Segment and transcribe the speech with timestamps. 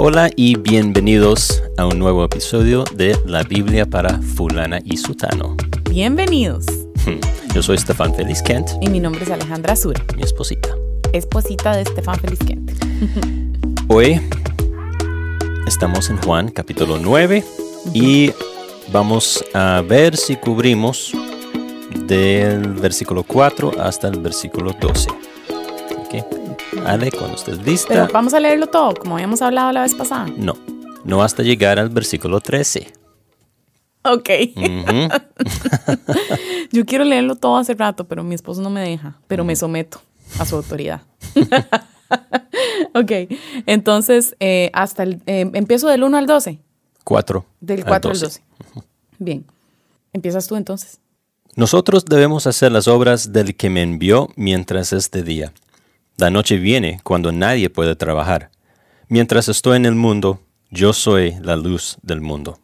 [0.00, 5.56] Hola y bienvenidos a un nuevo episodio de La Biblia para Fulana y Sutano.
[5.90, 6.66] Bienvenidos.
[7.52, 10.68] Yo soy Stefan Feliz Kent, Y mi nombre es Alejandra Azura, mi esposita.
[11.12, 12.74] esposita de Estefan Felizquente.
[13.88, 14.20] Hoy
[15.66, 17.42] estamos en Juan capítulo 9
[17.92, 18.30] y
[18.92, 21.12] vamos a ver si cubrimos
[22.06, 25.10] del versículo 4 hasta el versículo 12.
[25.98, 26.37] Ok,
[26.88, 27.88] Ale, cuando estés lista.
[27.88, 30.26] Pero vamos a leerlo todo, como habíamos hablado la vez pasada.
[30.36, 30.56] No,
[31.04, 32.92] no hasta llegar al versículo 13.
[34.04, 34.30] Ok.
[34.56, 35.08] Ujú.
[36.72, 40.00] Yo quiero leerlo todo hace rato, pero mi esposo no me deja, pero me someto
[40.38, 41.02] a su autoridad.
[42.94, 43.12] ok,
[43.66, 46.58] entonces, eh, hasta el, eh, empiezo del 1 al 12.
[47.04, 47.44] 4.
[47.60, 48.42] Del 4 al 12.
[49.18, 49.44] Bien.
[50.12, 51.00] Empiezas tú entonces.
[51.54, 55.52] Nosotros debemos hacer las obras del que me envió mientras es de día.
[56.18, 58.50] La noche viene cuando nadie puede trabajar.
[59.06, 62.58] Mientras estoy en el mundo, yo soy la luz del mundo.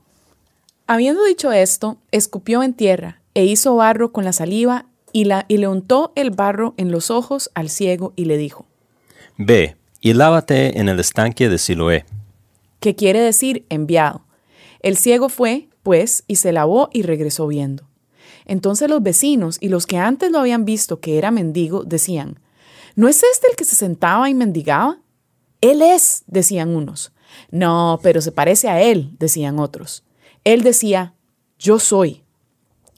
[0.88, 5.58] Habiendo dicho esto, escupió en tierra e hizo barro con la saliva y, la, y
[5.58, 8.66] le untó el barro en los ojos al ciego y le dijo,
[9.38, 12.06] Ve y lávate en el estanque de Siloé.
[12.80, 14.24] que quiere decir enviado.
[14.80, 17.84] El ciego fue, pues, y se lavó y regresó viendo.
[18.46, 22.40] Entonces los vecinos y los que antes lo habían visto que era mendigo decían,
[22.94, 24.98] ¿no es este el que se sentaba y mendigaba?
[25.60, 27.12] Él es, decían unos.
[27.50, 30.04] No, pero se parece a él, decían otros.
[30.44, 31.14] Él decía,
[31.58, 32.22] yo soy.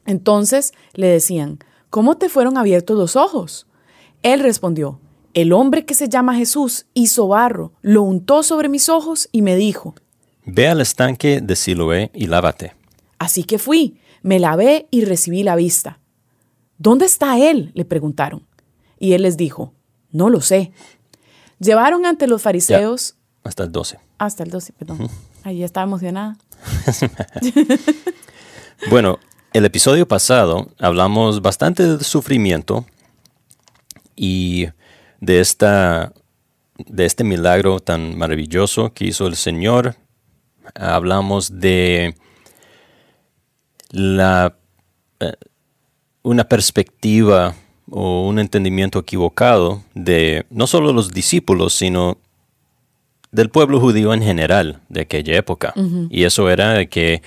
[0.05, 1.59] Entonces le decían,
[1.91, 3.67] ¿cómo te fueron abiertos los ojos?
[4.23, 5.01] Él respondió,
[5.35, 9.55] el hombre que se llama Jesús hizo barro, lo untó sobre mis ojos y me
[9.57, 9.95] dijo,
[10.45, 12.75] Ve al estanque de Siloé y lávate.
[13.19, 15.99] Así que fui, me lavé y recibí la vista.
[16.79, 17.71] ¿Dónde está él?
[17.75, 18.47] le preguntaron.
[18.99, 19.75] Y él les dijo,
[20.17, 20.73] no lo sé.
[21.59, 23.99] Llevaron ante los Ya, fariseos hasta el 12.
[24.19, 25.09] hasta el 12, perdón.
[25.45, 26.37] Ahí estaba emocionada.
[28.91, 29.19] Bueno,
[29.55, 32.85] el episodio pasado hablamos bastante del sufrimiento
[34.15, 34.69] y
[35.21, 36.13] de, esta,
[36.77, 39.97] de este milagro tan maravilloso que hizo el Señor.
[40.75, 42.17] Hablamos de
[43.91, 44.59] la,
[45.21, 45.33] eh,
[46.23, 47.55] una perspectiva
[47.91, 52.19] o un entendimiento equivocado de no solo los discípulos, sino
[53.31, 55.75] del pueblo judío en general de aquella época.
[56.11, 57.23] Y eso era de que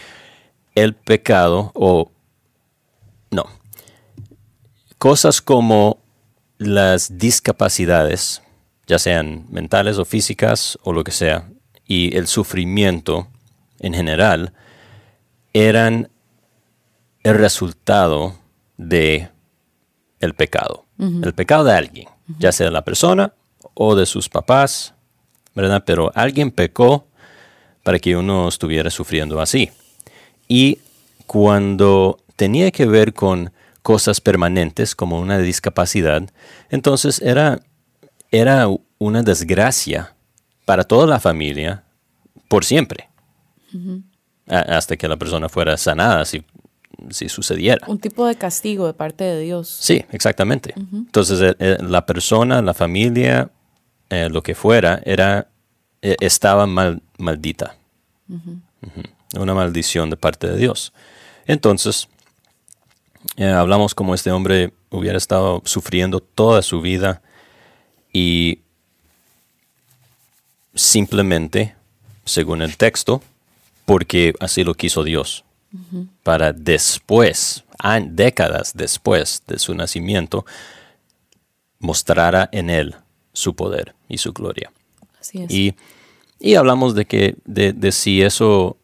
[0.76, 2.12] el pecado o
[3.32, 3.46] no,
[4.98, 6.00] cosas como
[6.58, 8.42] las discapacidades,
[8.88, 11.50] ya sean mentales o físicas o lo que sea,
[11.86, 13.28] y el sufrimiento
[13.80, 14.54] en general,
[15.54, 16.10] eran
[17.24, 18.36] el resultado
[18.78, 19.30] de
[20.20, 20.86] el pecado.
[21.00, 22.08] El pecado de alguien,
[22.40, 23.34] ya sea de la persona
[23.74, 24.94] o de sus papás,
[25.56, 25.84] ¿verdad?
[25.86, 27.08] Pero alguien pecó
[27.84, 29.72] para que uno estuviera sufriendo así.
[30.48, 30.80] Y
[31.26, 36.24] cuando tenía que ver con cosas permanentes como una discapacidad,
[36.70, 37.62] entonces era,
[38.32, 40.16] era una desgracia
[40.66, 41.84] para toda la familia
[42.48, 43.10] por siempre.
[44.48, 46.44] Hasta que la persona fuera sanada, si,
[47.10, 47.86] si sucediera.
[47.88, 49.68] Un tipo de castigo de parte de Dios.
[49.68, 50.74] Sí, exactamente.
[50.76, 53.52] Entonces, eh, eh, la persona, la familia,
[54.10, 55.48] eh, lo que fuera, era,
[56.02, 57.76] estaba mal, maldita.
[59.38, 60.94] Una maldición de parte de Dios.
[61.46, 62.08] Entonces,
[63.38, 67.22] hablamos como este hombre hubiera estado sufriendo toda su vida
[68.14, 68.62] y
[70.74, 71.76] simplemente,
[72.26, 73.22] según el texto,
[73.86, 75.44] porque así lo quiso Dios
[76.24, 77.64] para después,
[78.10, 80.46] décadas después de su nacimiento,
[81.80, 82.96] mostrara en él
[83.34, 84.72] su poder y su gloria.
[85.20, 85.52] Así es.
[85.52, 85.76] Y,
[86.40, 88.78] y hablamos de que de, de si eso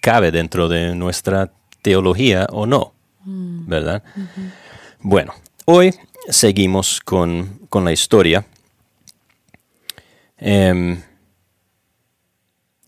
[0.00, 2.94] cabe dentro de nuestra teología o no,
[3.24, 4.02] ¿verdad?
[5.00, 5.94] Bueno, hoy
[6.28, 8.46] seguimos con, con la historia.
[10.38, 11.02] Em,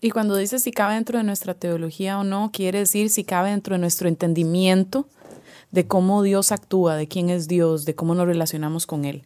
[0.01, 3.51] Y cuando dice si cabe dentro de nuestra teología o no, quiere decir si cabe
[3.51, 5.07] dentro de nuestro entendimiento
[5.71, 9.23] de cómo Dios actúa, de quién es Dios, de cómo nos relacionamos con Él.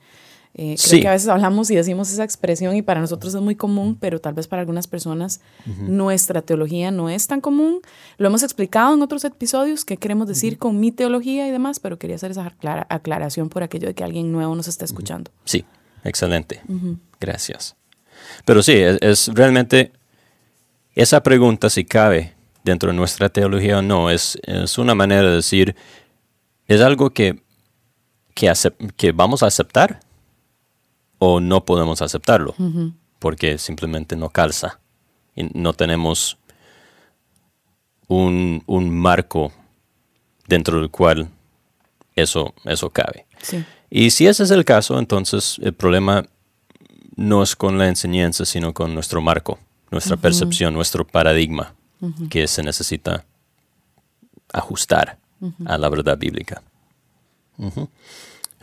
[0.58, 1.02] Eh, creo Sí.
[1.02, 4.22] que a veces hablamos y decimos esa expresión y para nosotros es muy común, pero
[4.22, 5.42] tal vez para algunas personas
[5.82, 7.80] nuestra teología no es tan común.
[8.18, 11.98] Lo hemos explicado en otros episodios, qué queremos decir con mi teología y demás, pero
[12.00, 15.32] quería hacer esa aclara- aclaración por aquello de que alguien nuevo nos está escuchando.
[15.46, 15.66] Sí,
[16.06, 16.62] excelente.
[17.20, 17.76] Gracias.
[18.46, 19.92] Pero sí, es, es realmente
[20.96, 22.34] esa pregunta si cabe
[22.64, 25.76] dentro de nuestra teología o no, es, es una manera de decir,
[26.68, 27.44] es algo que,
[28.34, 28.52] que,
[28.98, 30.00] que vamos a aceptar
[31.20, 32.56] o no podemos aceptarlo,
[33.20, 34.80] porque simplemente no calza
[35.36, 36.38] y no tenemos
[38.08, 39.52] un, un marco
[40.48, 41.30] dentro del cual
[42.16, 43.26] eso, eso cabe.
[43.42, 43.64] Sí.
[43.90, 46.26] Y si ese es el caso, entonces el problema
[47.16, 49.60] no es con la enseñanza, sino con nuestro marco,
[49.92, 51.74] nuestra percepción, nuestro paradigma,
[52.30, 53.26] que se necesita
[54.52, 55.18] ajustar
[55.66, 56.62] a la verdad bíblica.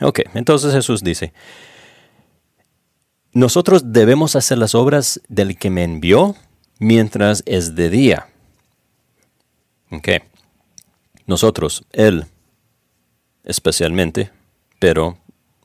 [0.01, 1.33] Ok, entonces Jesús dice,
[3.31, 6.35] nosotros debemos hacer las obras del que me envió
[6.79, 8.27] mientras es de día.
[9.91, 10.09] Ok.
[11.25, 12.25] Nosotros, Él
[13.43, 14.31] especialmente,
[14.79, 15.17] pero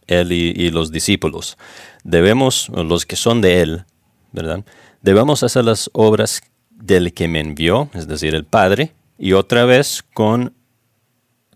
[0.06, 1.58] Él y, y los discípulos,
[2.04, 3.84] debemos, los que son de Él,
[4.32, 4.64] ¿verdad?
[5.02, 10.04] Debemos hacer las obras del que me envió, es decir, el Padre, y otra vez
[10.14, 10.52] con,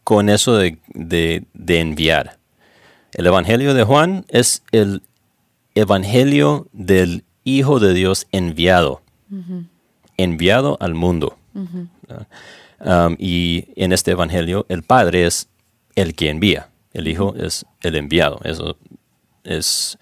[0.05, 2.39] con eso de, de- de enviar.
[3.13, 5.03] El Evangelio de Juan es el
[5.75, 9.03] Evangelio del Hijo de Dios enviado,
[10.17, 11.39] enviado al mundo.
[12.85, 15.49] Um, y en este Evangelio el Padre es
[15.95, 18.41] el que envía, el Hijo es el enviado.
[18.45, 18.77] Eso
[19.45, 19.99] es,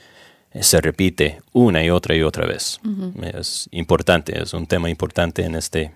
[0.60, 2.80] se repite una y otra y otra vez.
[3.22, 5.92] Es importante, es un tema importante en este,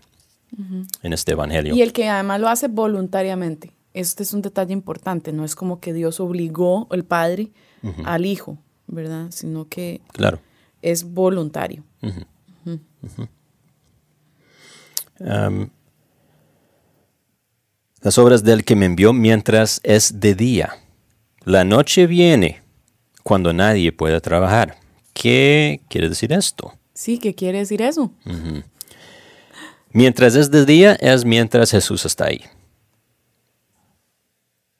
[1.02, 1.74] en este Evangelio.
[1.74, 3.72] Y el que además lo hace voluntariamente.
[3.92, 5.32] Este es un detalle importante.
[5.32, 7.50] No es como que Dios obligó el Padre
[8.04, 9.26] al Hijo, ¿verdad?
[9.30, 10.40] Sino que Claro.
[10.82, 11.82] es voluntario.
[15.20, 15.68] Um,
[18.02, 20.70] las obras del que me envió mientras es de día.
[21.44, 22.62] La noche viene
[23.24, 24.76] cuando nadie puede trabajar.
[25.12, 26.72] ¿Qué quiere decir esto?
[26.92, 28.12] Sí, ¿qué quiere decir eso?
[29.90, 32.42] Mientras es de día es mientras Jesús está ahí.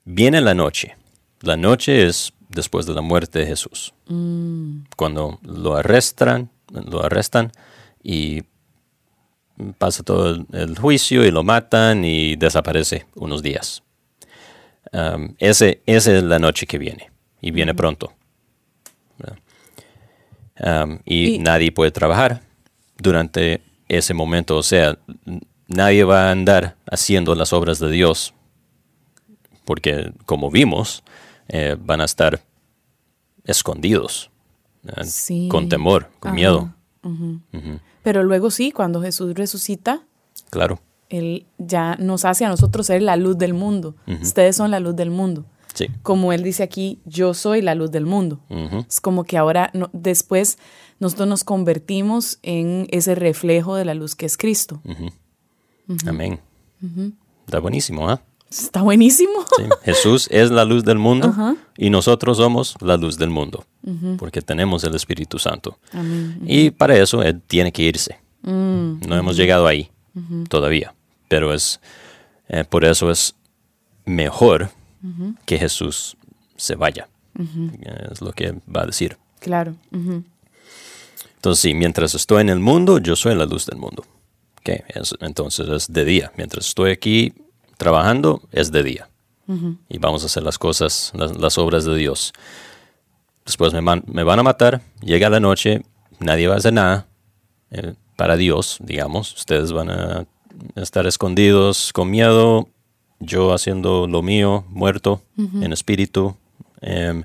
[0.05, 0.97] Viene la noche.
[1.41, 3.95] La noche es después de la muerte de Jesús.
[4.97, 7.51] Cuando lo arrestan, lo arrestan
[8.03, 8.43] y
[9.79, 13.83] pasa todo el, el juicio y lo matan y desaparece unos días.
[14.93, 18.13] Um, ese, esa es la noche que viene y viene pronto.
[20.61, 22.43] Um, y, Y- nadie puede trabajar
[22.99, 24.57] durante ese momento.
[24.57, 24.97] O sea,
[25.67, 28.35] nadie va a andar haciendo las obras de Dios
[29.65, 31.03] porque, como vimos,
[31.49, 32.41] eh, van a estar
[33.45, 34.31] escondidos,
[35.49, 36.35] con temor, con Ajá.
[36.35, 36.75] miedo.
[38.03, 40.03] Pero luego sí, cuando Jesús resucita,
[40.51, 43.95] Claro, Él ya nos hace a nosotros ser la luz del mundo.
[44.23, 45.45] Ustedes son la luz del mundo.
[45.75, 45.89] Sí.
[46.03, 48.41] Como Él dice aquí, yo soy la luz del mundo.
[48.89, 50.57] Es como que ahora, no- después,
[51.01, 54.81] nosotros nos convertimos en ese reflejo de la luz que es Cristo.
[56.07, 56.41] Amén.
[57.47, 58.23] Está buenísimo, ¿ah?
[58.51, 59.33] Está buenísimo.
[59.57, 59.65] Sí.
[59.83, 61.35] Jesús es la luz del mundo
[61.77, 63.65] y nosotros somos la luz del mundo
[64.19, 65.79] porque tenemos el Espíritu Santo.
[66.47, 68.19] Y para eso Él tiene que irse.
[68.43, 69.91] No hemos llegado ahí
[70.49, 70.95] todavía,
[71.29, 71.81] pero es
[72.49, 73.35] eh, por eso es
[74.05, 74.71] mejor
[75.45, 76.17] que Jesús
[76.57, 77.09] se vaya.
[78.11, 79.17] Es lo que va a decir.
[79.41, 79.75] Claro.
[81.37, 84.05] Entonces, sí, mientras estoy en el mundo, yo soy la luz del mundo.
[84.61, 86.33] Ok, es- entonces es de día.
[86.37, 87.35] Mientras estoy aquí
[87.77, 89.09] trabajando, es de día.
[89.91, 92.33] Y vamos a hacer las cosas, las, las obras de Dios.
[93.45, 95.83] Después me, man- me van a matar, llega la noche,
[96.19, 97.07] nadie va a hacer nada
[97.71, 99.35] eh, para Dios, digamos.
[99.35, 100.25] Ustedes van a
[100.77, 102.69] estar escondidos con miedo,
[103.25, 106.37] yo haciendo lo mío, muerto en espíritu.
[106.81, 107.25] em,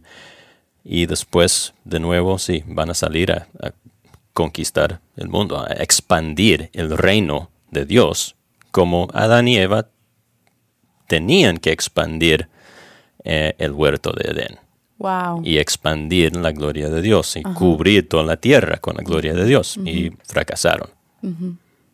[0.83, 3.71] y después, de nuevo, sí, van a salir a, a
[4.33, 8.35] conquistar el mundo, a expandir el reino de Dios,
[8.71, 9.87] como Adán y Eva
[11.07, 12.47] tenían que expandir
[13.23, 14.59] eh, el huerto de Edén
[14.97, 15.41] Wow.
[15.45, 19.45] y expandir la gloria de Dios y cubrir toda la tierra con la gloria de
[19.45, 20.89] Dios y fracasaron.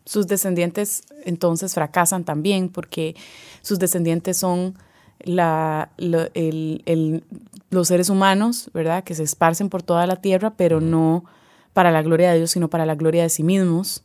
[0.06, 3.16] Sus descendientes entonces fracasan también porque
[3.62, 4.76] sus descendientes son
[5.20, 7.24] la, el- el-
[7.72, 9.04] los seres humanos, ¿verdad?
[9.04, 11.26] Que se esparcen por toda la tierra, pero no
[11.74, 14.04] para la gloria de Dios, sino para la gloria de sí mismos.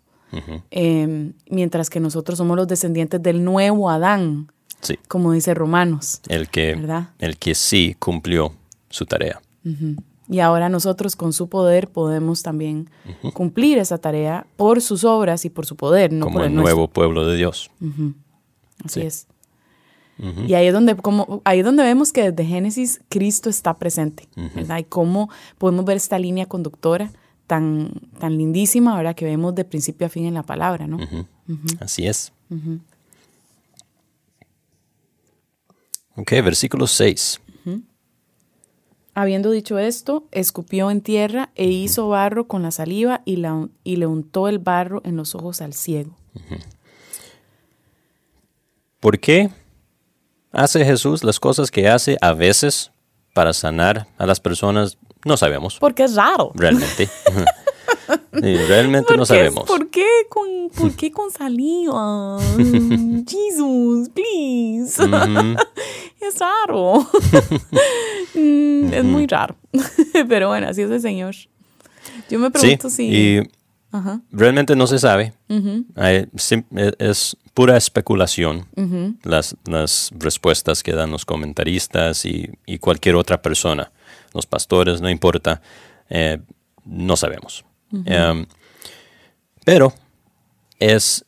[0.70, 6.20] Eh, mientras que nosotros somos los descendientes del nuevo Adán, Sí, como dice Romanos.
[6.28, 7.10] el que, ¿Verdad?
[7.18, 8.54] el que sí cumplió
[8.88, 9.40] su tarea.
[10.30, 12.88] Y ahora nosotros con su poder podemos también
[13.34, 16.54] cumplir esa tarea por sus obras y por su poder, no como por el el
[16.54, 16.74] nuestro.
[16.76, 17.70] nuevo pueblo de Dios.
[18.84, 19.06] Así Sí.
[19.06, 19.26] es.
[20.46, 24.28] Y ahí es donde, como, ahí es donde vemos que desde Génesis Cristo está presente,
[24.54, 24.78] ¿verdad?
[24.78, 27.10] Y cómo podemos ver esta línea conductora
[27.46, 29.14] tan, tan lindísima, ¿verdad?
[29.16, 30.98] Que vemos de principio a fin en la palabra, ¿no?
[31.80, 32.32] Así es.
[36.16, 37.40] Ok, versículo 6.
[39.20, 43.96] Habiendo dicho esto, escupió en tierra e hizo barro con la saliva y, la- y
[43.96, 46.16] le untó el barro en los ojos al ciego.
[48.98, 49.50] ¿Por qué
[50.52, 52.92] hace Jesús las cosas que hace a veces
[53.34, 54.96] para sanar a las personas?
[55.26, 56.52] No sabemos, Porque es raro.
[56.54, 57.08] realmente.
[58.32, 59.64] Sí, realmente ¿Por no sabemos.
[59.64, 62.38] ¿Por qué con, por qué con saliva?
[63.28, 65.02] Jesus, please.
[66.20, 67.06] es raro.
[68.34, 69.56] Mm, Es muy raro.
[70.28, 71.34] Pero bueno, así es el Señor.
[72.30, 73.04] Yo me Sí, pregunto si...
[73.08, 73.42] y
[73.92, 74.20] Ajá.
[74.30, 75.34] realmente no se sabe.
[75.96, 76.26] Hay-
[76.76, 78.66] e- es pura especulación
[79.24, 83.90] las, las respuestas que dan los comentaristas y, y cualquier otra persona.
[84.32, 85.60] Los pastores, no importa.
[86.08, 86.38] eh,
[86.86, 87.64] no sabemos.
[87.92, 88.46] Em,
[89.64, 89.92] pero
[90.78, 91.24] es,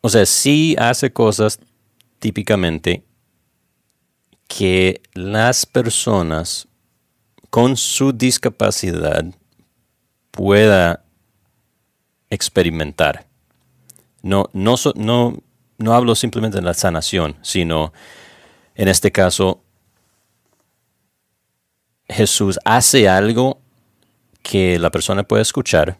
[0.00, 1.58] o sea, sí hace cosas
[2.18, 3.04] típicamente
[4.48, 6.68] que las personas
[7.50, 9.24] con su discapacidad
[10.30, 11.04] pueda
[12.30, 13.26] experimentar.
[14.22, 15.42] No, no, no,
[15.78, 17.92] no hablo simplemente de la sanación, sino
[18.74, 19.62] en este caso
[22.08, 23.61] Jesús hace algo
[24.42, 25.98] que la persona puede escuchar.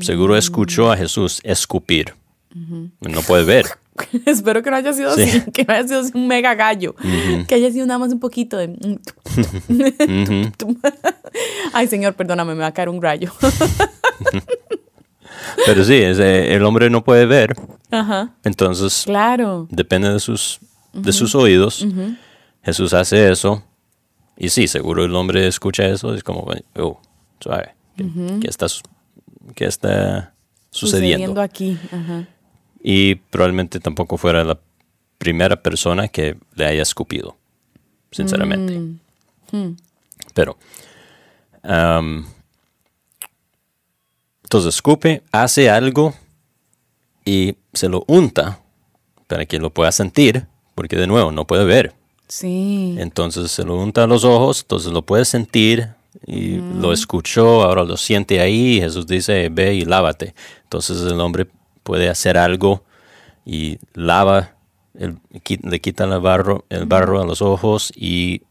[0.00, 2.14] Seguro escuchó a Jesús escupir.
[3.00, 3.66] No puede ver.
[4.26, 5.22] Espero que no haya sido Sí.
[5.22, 6.94] así, que no haya sido así un mega gallo,
[7.46, 8.76] que haya sido nada más un poquito de...
[11.72, 13.30] Ay, señor, perdóname, me va a caer un rayo.
[15.66, 17.54] Pero sí, es, eh, el hombre no puede ver.
[17.90, 19.66] Ajá, Entonces claro.
[19.70, 20.60] depende de sus,
[20.92, 21.86] de sus oídos.
[22.62, 23.62] Jesús hace eso.
[24.36, 26.14] Y sí, seguro el hombre escucha eso.
[26.14, 26.46] Es como,
[26.78, 27.00] oh,
[27.40, 27.74] suave.
[27.96, 28.06] ¿Qué,
[28.40, 28.66] qué está,
[29.54, 30.34] qué está
[30.70, 31.40] sucediendo?
[31.40, 31.78] aquí.
[31.90, 32.28] Ajá.
[32.82, 34.58] Y probablemente tampoco fuera la
[35.18, 37.36] primera persona que le haya escupido,
[38.10, 38.80] sinceramente.
[40.32, 40.56] Pero,
[41.62, 42.26] am,
[44.44, 46.14] entonces escupe, hace algo
[47.24, 48.60] y se lo unta
[49.26, 51.94] para que lo pueda sentir, porque de nuevo no puede ver.
[52.28, 52.96] Sí.
[52.98, 55.90] Entonces se lo unta a los ojos, entonces lo puede sentir
[56.26, 58.80] y lo escuchó, ahora lo siente ahí.
[58.80, 60.34] Jesús dice, ve y lávate.
[60.64, 61.46] Entonces el hombre
[61.82, 62.84] puede hacer algo
[63.44, 64.54] y lava,
[64.94, 65.18] el-
[65.62, 68.42] le quita el barro, el barro a los ojos y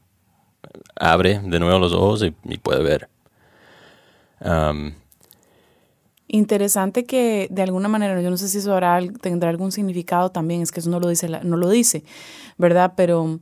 [0.95, 3.09] abre de nuevo los ojos y, y puede ver.
[6.31, 10.61] Interesante que de alguna manera, yo no sé si eso habrá tendrá algún significado también,
[10.61, 12.03] es que eso no lo dice, no lo dice,
[12.57, 12.93] ¿verdad?
[12.95, 13.39] Pero,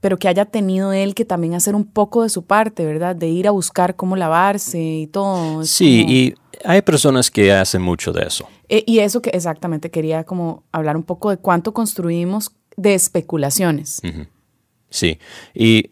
[0.00, 3.16] pero que haya tenido él que también hacer un poco de su parte, ¿verdad?
[3.16, 5.64] De ir a buscar cómo lavarse y todo.
[5.64, 8.48] sí, como- y hay personas que hacen mucho de eso.
[8.68, 14.00] E- y eso que exactamente quería como hablar un poco de cuánto construimos de especulaciones.
[14.90, 15.18] Sí,
[15.54, 15.88] y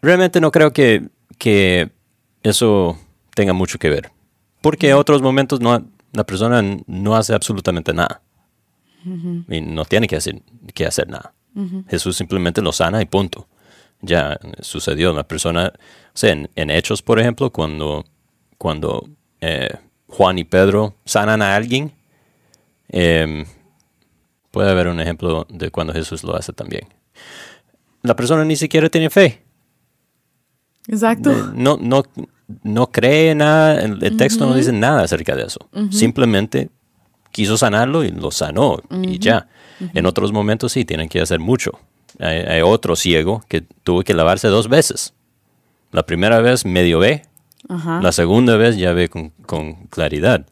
[0.00, 1.90] realmente no creo que, que
[2.42, 2.98] eso
[3.34, 4.10] tenga mucho que ver,
[4.60, 8.20] porque en otros momentos no, la persona no hace absolutamente nada
[9.48, 10.42] y no tiene que hacer,
[10.74, 11.34] que hacer nada.
[11.88, 13.46] Jesús simplemente lo sana y punto.
[14.00, 15.12] Ya sucedió.
[15.12, 18.04] La persona, o sea, en, en Hechos, por ejemplo, cuando,
[18.58, 19.08] cuando
[19.40, 19.70] eh,
[20.08, 21.92] Juan y Pedro sanan a alguien,
[22.88, 23.44] em,
[24.50, 26.88] puede haber un ejemplo de cuando Jesús lo hace también
[28.02, 29.42] la persona ni siquiera tiene fe.
[30.88, 31.52] Exacto.
[31.54, 32.02] No, no,
[32.62, 35.60] no cree nada, el, el texto no dice nada acerca de eso.
[35.90, 36.70] Simplemente
[37.32, 39.48] quiso sanarlo y lo sanó y ya.
[39.94, 41.72] En otros momentos sí, tienen que hacer mucho.
[42.20, 45.12] Hay, hay otro ciego que tuvo que lavarse dos veces.
[45.90, 47.22] La primera vez medio ve,
[47.68, 50.46] la segunda vez ya ve con, con claridad.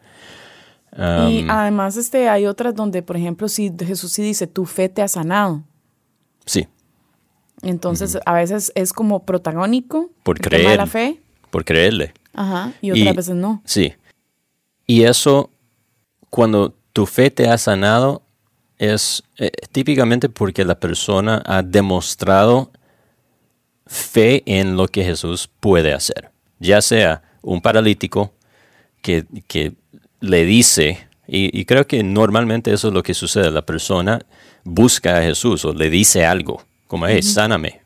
[0.96, 5.02] y además este, hay otras donde, por ejemplo, si Jesús sí dice, tu fe te
[5.02, 5.62] ha sanado.
[6.46, 6.66] Sí,
[7.62, 10.10] Entonces, a veces es como protagónico.
[10.22, 10.76] Por creer.
[10.76, 11.20] la fe.
[11.50, 12.12] por creerle.
[12.32, 12.72] Ajá.
[12.80, 13.62] Y otras Y- veces no.
[13.64, 13.92] Sí.
[14.86, 15.50] Y eso,
[16.30, 18.22] cuando tu fe te ha sanado,
[18.78, 22.70] es eh, típicamente porque la persona ha demostrado
[23.86, 26.30] fe en lo que Jesús puede hacer.
[26.58, 28.32] Ya sea un paralítico
[29.02, 29.74] que, que
[30.20, 34.20] le dice, y, y creo que normalmente eso es lo que sucede, la persona
[34.64, 37.80] busca a Jesús o le dice algo, como, hey, sáname,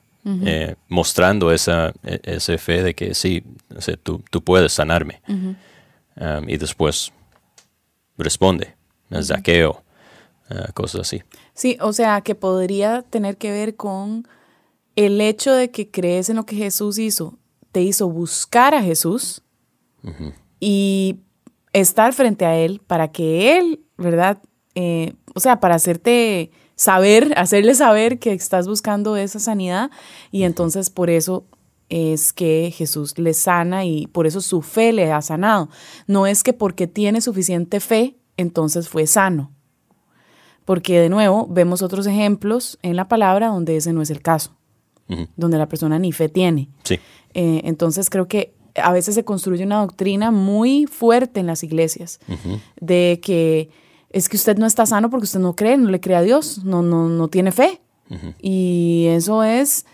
[0.47, 3.43] eh, mostrando esa, e- esa fe de que sí,
[3.77, 5.21] o sea, tú, tú puedes sanarme.
[6.17, 7.13] Um, y después
[8.17, 8.77] responde,
[9.23, 9.83] zaqueo,
[10.51, 11.23] uh, cosas así.
[11.55, 14.27] Sí, o sea, que podría tener que ver con
[14.97, 17.39] el hecho de que crees en lo que Jesús hizo,
[17.73, 19.43] te hizo buscar a Jesús
[20.61, 21.21] y
[21.73, 24.39] estar frente a Él para que Él, ¿verdad?
[24.75, 29.91] Eh, o sea, para hacerte saber, hacerle saber que estás buscando esa sanidad
[30.31, 31.47] y entonces por eso
[31.89, 35.69] es que Jesús le sana y por eso su fe le ha sanado.
[36.07, 39.53] No es que porque tiene suficiente fe, entonces fue sano.
[40.65, 44.57] Porque de nuevo vemos otros ejemplos en la palabra donde ese no es el caso,
[45.37, 46.71] donde la persona ni fe tiene.
[46.85, 46.99] Sí.
[47.35, 52.19] Eh, entonces creo que a veces se construye una doctrina muy fuerte en las iglesias
[52.81, 53.71] de que
[54.11, 56.65] es que usted no está sano porque usted no cree, no le cree a Dios,
[56.65, 57.81] no, no, no tiene fe.
[58.41, 59.87] Y eso es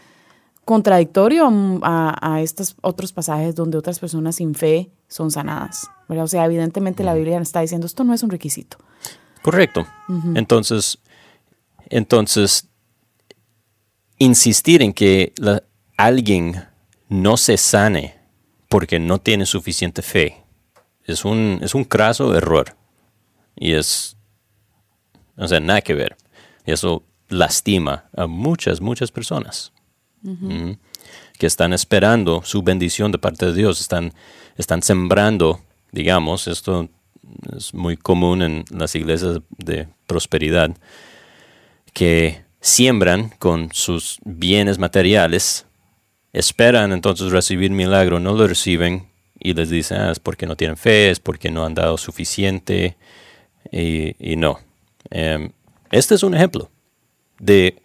[0.64, 1.50] contradictorio
[1.83, 5.88] a, estos otros pasajes donde otras personas sin fe son sanadas.
[6.09, 8.79] O sea, evidentemente la Biblia está diciendo esto no es un requisito.
[9.43, 9.87] Correcto.
[10.35, 10.99] Entonces,
[11.88, 12.69] entonces,
[14.19, 15.33] insistir en que
[15.97, 16.64] alguien
[17.09, 18.21] no se sane
[18.69, 20.45] porque no tiene suficiente fe
[21.05, 22.76] es un, es un craso error.
[23.57, 24.17] Y es,
[25.37, 26.17] o sea, nada que ver.
[26.64, 29.73] Eso lastima a muchas, muchas personas
[31.39, 34.12] que están esperando su bendición de parte de Dios, están,
[34.57, 35.61] están sembrando,
[35.93, 36.89] digamos, esto
[37.57, 40.77] es muy común en las iglesias de prosperidad,
[41.93, 45.67] que siembran con sus bienes materiales,
[46.33, 49.09] esperan entonces recibir milagro, no lo reciben
[49.39, 52.97] y les dicen, ah, es porque no tienen fe, es porque no han dado suficiente,
[53.73, 54.59] y, no.
[55.11, 55.53] Em,
[55.91, 56.71] este es un ejemplo
[57.39, 57.81] de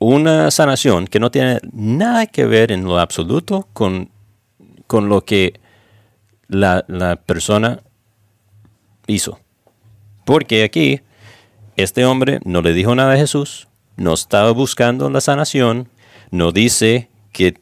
[0.00, 4.10] una sanación que no tiene nada que ver en lo absoluto con,
[4.86, 5.60] con lo que
[6.48, 7.82] la, la persona
[9.06, 9.38] hizo.
[10.24, 11.02] Porque aquí
[11.76, 15.88] este hombre no le dijo nada a Jesús, no estaba buscando la sanación,
[16.30, 17.60] no dice que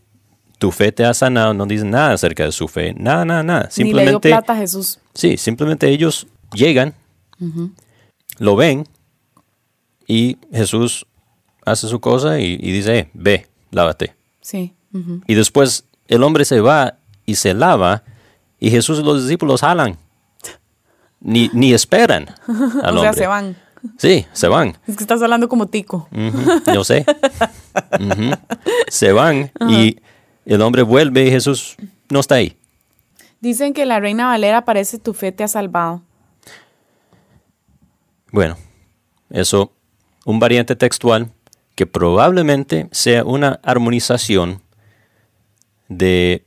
[0.59, 3.71] tu fe te ha sanado, no dice nada acerca de su fe, nada, nada, nada.
[3.71, 5.00] Simplemente, Ni le dio plata a Jesús.
[5.12, 6.95] Sí, simplemente ellos llegan,
[8.38, 8.87] lo ven
[10.07, 11.04] y Jesús
[11.68, 14.14] hace su cosa y, dice, eh, ve, lávate.
[14.40, 14.75] Sí.
[15.26, 18.02] Y después el hombre se va y se lava
[18.59, 19.98] y Jesús y los discípulos jalan
[21.20, 22.26] ni, ni esperan
[22.83, 23.57] al o sea, se van.
[23.96, 24.76] Sí, se van.
[24.87, 26.09] Es que estás hablando como tico.
[26.72, 27.04] yo sé.
[28.88, 29.98] Se van y
[30.44, 31.76] el hombre vuelve y Jesús
[32.09, 32.57] no está ahí.
[33.40, 36.02] Dicen que la reina Valera parece tu fe te ha salvado.
[38.33, 38.57] Bueno,
[39.31, 39.72] eso,
[40.24, 41.31] un variante textual
[41.78, 44.62] que probablemente sea una armonización
[45.88, 46.44] de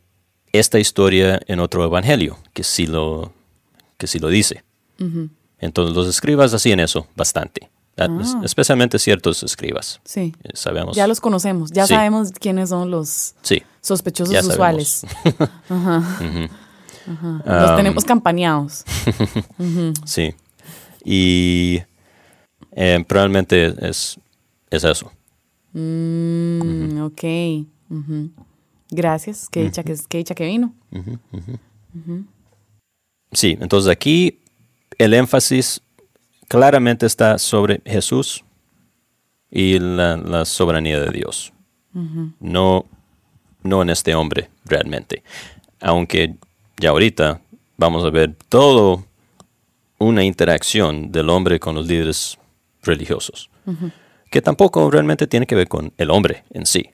[0.52, 3.32] esta historia en otro evangelio, que sí lo
[3.98, 4.66] que sí lo dice.
[5.58, 7.70] Entonces los escribas hacían eso bastante.
[7.98, 8.10] Ah.
[8.44, 10.02] Especialmente ciertos escribas.
[10.04, 10.36] Sí.
[10.44, 10.98] Eh, sabemos.
[10.98, 13.34] Ya los conocemos, ya sabemos quiénes son los
[13.80, 15.06] sospechosos usuales.
[17.46, 18.84] Los tenemos campaneados.
[20.06, 20.36] sí.
[21.06, 21.80] Y
[22.74, 24.20] eh, probablemente es,
[24.70, 25.10] es eso.
[25.74, 27.24] Mm, ok.
[28.90, 29.48] Gracias.
[29.50, 30.74] Qué dicha, que, qué dicha que vino.
[33.32, 34.40] Sí, entonces aquí
[34.98, 35.82] el énfasis
[36.48, 38.44] claramente está sobre Jesús
[39.50, 41.54] y la, soberanía de Dios.
[41.94, 42.86] no,
[43.64, 45.24] no en este hombre realmente.
[45.80, 46.36] Aunque
[46.78, 47.42] ya ahorita
[47.78, 49.06] vamos a ver todo
[49.98, 52.38] una interacción del hombre con los líderes
[52.84, 53.50] religiosos,
[54.32, 56.90] que tampoco realmente tiene que ver con el hombre en sí.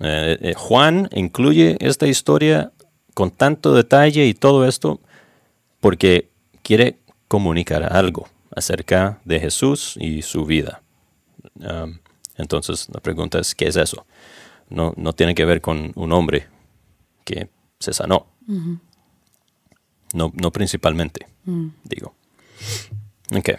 [0.00, 2.72] Eh, eh, Juan incluye esta historia
[3.14, 5.00] con tanto detalle y todo esto
[5.80, 6.28] porque
[6.62, 10.82] quiere comunicar algo acerca de Jesús y su vida.
[11.54, 11.98] Um,
[12.36, 14.04] entonces la pregunta es, ¿qué es eso?
[14.68, 16.46] No, no, tiene que ver con un hombre
[17.24, 18.26] que se sanó.
[20.12, 21.68] no, no, principalmente, mm.
[21.84, 22.14] digo.
[23.34, 23.50] Ok.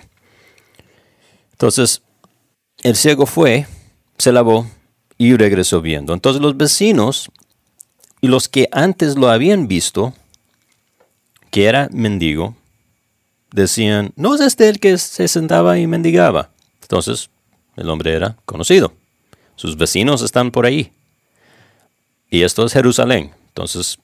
[1.53, 2.03] Entonces,
[2.81, 3.67] el ciego fue,
[4.17, 4.67] se lavó
[5.17, 6.13] y regresó viendo.
[6.13, 7.29] Entonces los vecinos
[8.21, 10.13] y los que antes lo habían visto
[11.49, 12.55] que era mendigo,
[13.51, 16.49] decían, ¿no es este el que se sentaba y mendigaba?
[16.81, 17.29] Entonces,
[17.75, 18.93] el hombre era conocido.
[19.55, 20.91] Sus vecinos están por ahí.
[22.29, 23.31] Y esto es Jerusalén.
[23.49, 23.99] Entonces,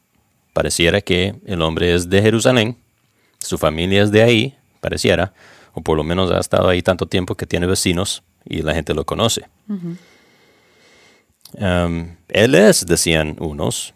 [0.53, 2.77] pareciera que el hombre es de Jerusalén,
[3.39, 5.33] su familia es de ahí, pareciera,
[5.73, 8.93] o por lo menos ha estado ahí tanto tiempo que tiene vecinos y la gente
[8.93, 9.45] lo conoce.
[11.53, 13.93] Um, él es, decían unos,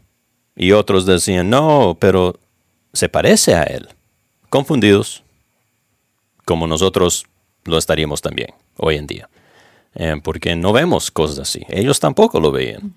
[0.56, 2.40] y otros decían, no, pero
[2.94, 3.90] se parece a Él.
[4.50, 5.24] Confundidos,
[6.46, 7.26] como nosotros
[7.64, 9.30] lo estaríamos también hoy en día.
[9.96, 11.66] Eh, porque no vemos cosas así.
[11.70, 12.94] Ellos tampoco lo veían.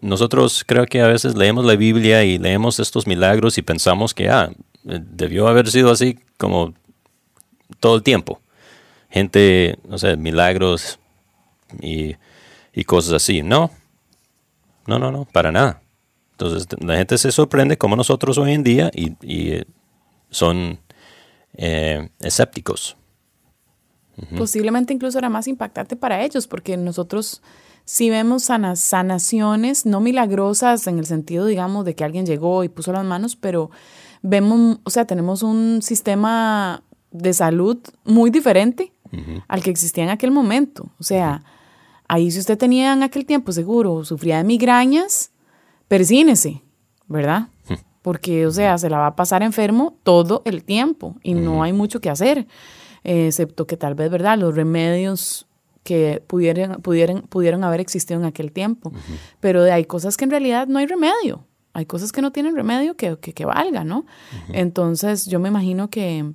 [0.00, 4.28] Nosotros creo que a veces leemos la Biblia y leemos estos milagros y pensamos que
[4.28, 4.50] ah,
[4.82, 6.74] debió haber sido así como
[7.80, 8.40] todo el tiempo.
[9.10, 10.98] Gente, no sé, milagros
[11.80, 12.16] y,
[12.72, 13.42] y cosas así.
[13.42, 13.70] No,
[14.86, 15.82] no, no, no, para nada.
[16.32, 19.64] Entonces la gente se sorprende como nosotros hoy en día y, y, eh,
[20.30, 20.78] son
[21.54, 22.96] eh, escépticos.
[24.36, 27.40] Posiblemente incluso era más impactante para ellos, porque nosotros
[27.84, 32.92] sí vemos sanaciones, no milagrosas en el sentido, digamos, de que alguien llegó y puso
[32.92, 33.70] las manos, pero
[34.22, 38.92] vemos, o sea, tenemos un sistema de salud muy diferente
[39.48, 40.90] al que existía en aquel momento.
[40.98, 41.42] O sea,
[42.08, 45.30] ahí si usted tenía en aquel tiempo seguro, sufría de migrañas,
[45.88, 46.62] persínese,
[47.06, 47.48] ¿verdad?
[48.02, 51.72] Porque, o sea, se la va a pasar enfermo todo el tiempo y no hay
[51.72, 52.46] mucho que hacer,
[53.04, 54.38] excepto que tal vez, ¿verdad?
[54.38, 55.46] Los remedios
[55.82, 58.92] que pudieran, pudieran, pudieron haber existido en aquel tiempo.
[59.40, 61.44] Pero hay cosas que en realidad no hay remedio.
[61.72, 64.04] Hay cosas que no tienen remedio que, que, valga, ¿no?
[64.52, 66.32] Entonces yo me imagino que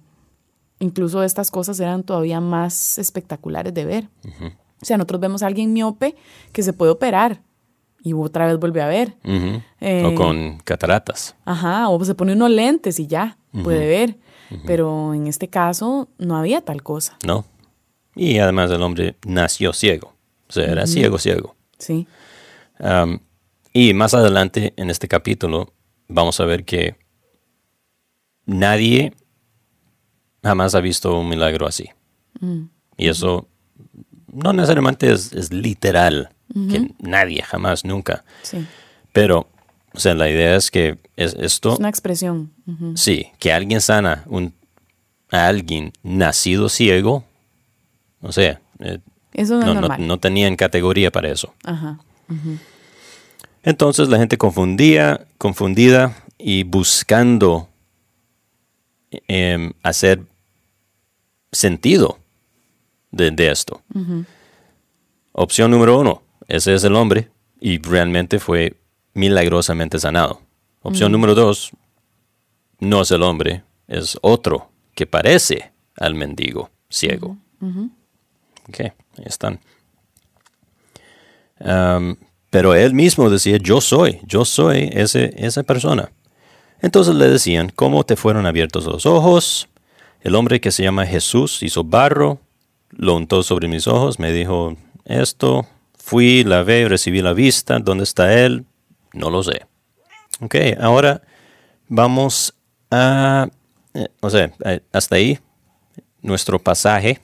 [0.83, 4.09] incluso estas cosas eran todavía más espectaculares de ver.
[4.81, 6.15] O sea, nosotros vemos a alguien miope
[6.51, 7.41] que se puede operar
[8.03, 9.15] y otra vez vuelve a ver.
[9.79, 11.35] Eh, o con cataratas.
[11.45, 14.17] Ajá, o se pone unos lentes y ya, puede ver.
[14.67, 17.17] Pero en este caso no había tal cosa.
[17.25, 17.45] No.
[18.15, 20.13] Y además el hombre nació ciego.
[20.47, 21.55] O sea, era ciego, ciego.
[21.79, 22.05] Sí.
[23.71, 25.73] Y más adelante en este capítulo
[26.07, 26.95] vamos a ver que
[28.45, 29.13] nadie
[30.43, 31.89] jamás ha visto un milagro así.
[32.39, 32.63] Mm.
[32.97, 33.47] Y eso
[34.31, 36.29] no necesariamente es, literal,
[36.69, 38.23] que nadie jamás, nunca.
[38.43, 38.65] Sí.
[39.11, 39.47] Pero,
[39.93, 41.73] o sea, la idea es que es esto...
[41.73, 42.51] Es una expresión.
[42.95, 44.53] Sí, que alguien sana un,
[45.31, 47.23] a alguien nacido ciego,
[48.21, 48.99] o sea, eh,
[49.33, 51.53] eso no, no, no, tenían categoría para eso.
[51.63, 51.99] Ajá.
[53.63, 57.69] Entonces la gente confundía, confundida y buscando
[59.27, 60.23] em, hacer
[61.53, 62.19] sentido
[63.11, 63.81] de, esto.
[65.31, 68.75] Opción número uno, ese es el hombre y realmente fue
[69.13, 70.41] milagrosamente sanado.
[70.81, 71.71] Opción número dos,
[72.79, 77.37] no es el hombre, es otro que parece al mendigo ciego.
[78.67, 79.59] Ok, ahí están.
[82.49, 86.11] Pero él mismo decía, yo soy, yo soy ese, esa persona.
[86.81, 89.69] Entonces le decían, ¿cómo te fueron abiertos los ojos?
[90.23, 92.39] El hombre que se llama Jesús hizo barro,
[92.89, 98.05] lo untó sobre mis ojos, me dijo esto, fui, la ve, recibí la vista, ¿dónde
[98.05, 98.65] está él?
[99.13, 99.67] No lo sé.
[100.39, 101.21] Ok, ahora
[101.87, 102.55] vamos
[102.89, 103.49] a,
[103.93, 105.37] eh, o sea, eh, hasta ahí
[106.21, 107.21] nuestro pasaje,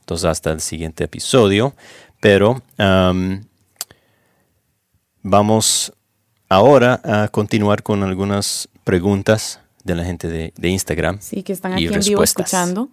[0.00, 1.74] entonces hasta el siguiente episodio,
[2.20, 2.62] pero
[5.22, 5.92] Vamos
[6.48, 11.18] ahora a continuar con algunas preguntas de la gente de, Instagram.
[11.20, 12.88] Sí, que están aquí en vivo escuchando.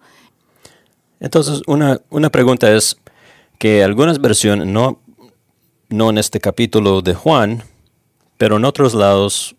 [1.20, 2.96] Entonces, una, pregunta es
[3.58, 5.00] que algunas versiones, no,
[5.88, 7.64] no en este capítulo de Juan,
[8.36, 9.56] pero en otros lados,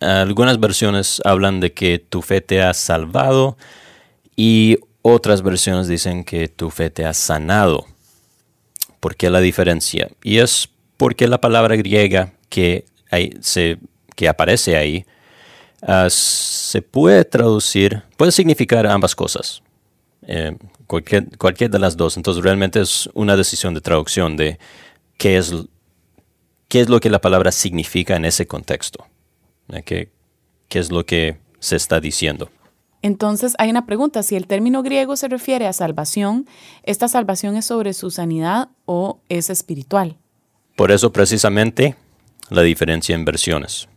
[0.00, 3.56] algunas versiones hablan de que tu fe te ha salvado
[4.36, 7.86] y otras versiones dicen que tu fe te ha sanado.
[9.00, 10.08] ¿Por qué la diferencia?
[10.22, 12.86] Y es porque la palabra griega que,
[13.40, 13.78] se,
[14.16, 15.04] que aparece ahí
[15.86, 19.62] ah, se puede traducir, puede significar ambas cosas,
[20.26, 22.16] eh, cualquier, de las dos.
[22.16, 24.58] Entonces realmente es una decisión de traducción de
[25.16, 25.54] qué es,
[26.68, 29.06] qué es lo que la palabra significa en ese contexto,
[29.72, 30.10] eh, qué,
[30.68, 32.50] qué es lo que se está diciendo.
[33.02, 36.46] Entonces hay una pregunta, si el término griego se refiere a salvación,
[36.84, 40.16] ¿esta salvación es sobre su sanidad o es espiritual?
[40.74, 41.96] Por eso precisamente
[42.48, 43.88] la diferencia en versiones.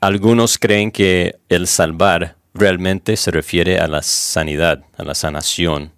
[0.00, 5.92] Algunos creen que el salvar realmente se refiere a la sanidad, a la sanación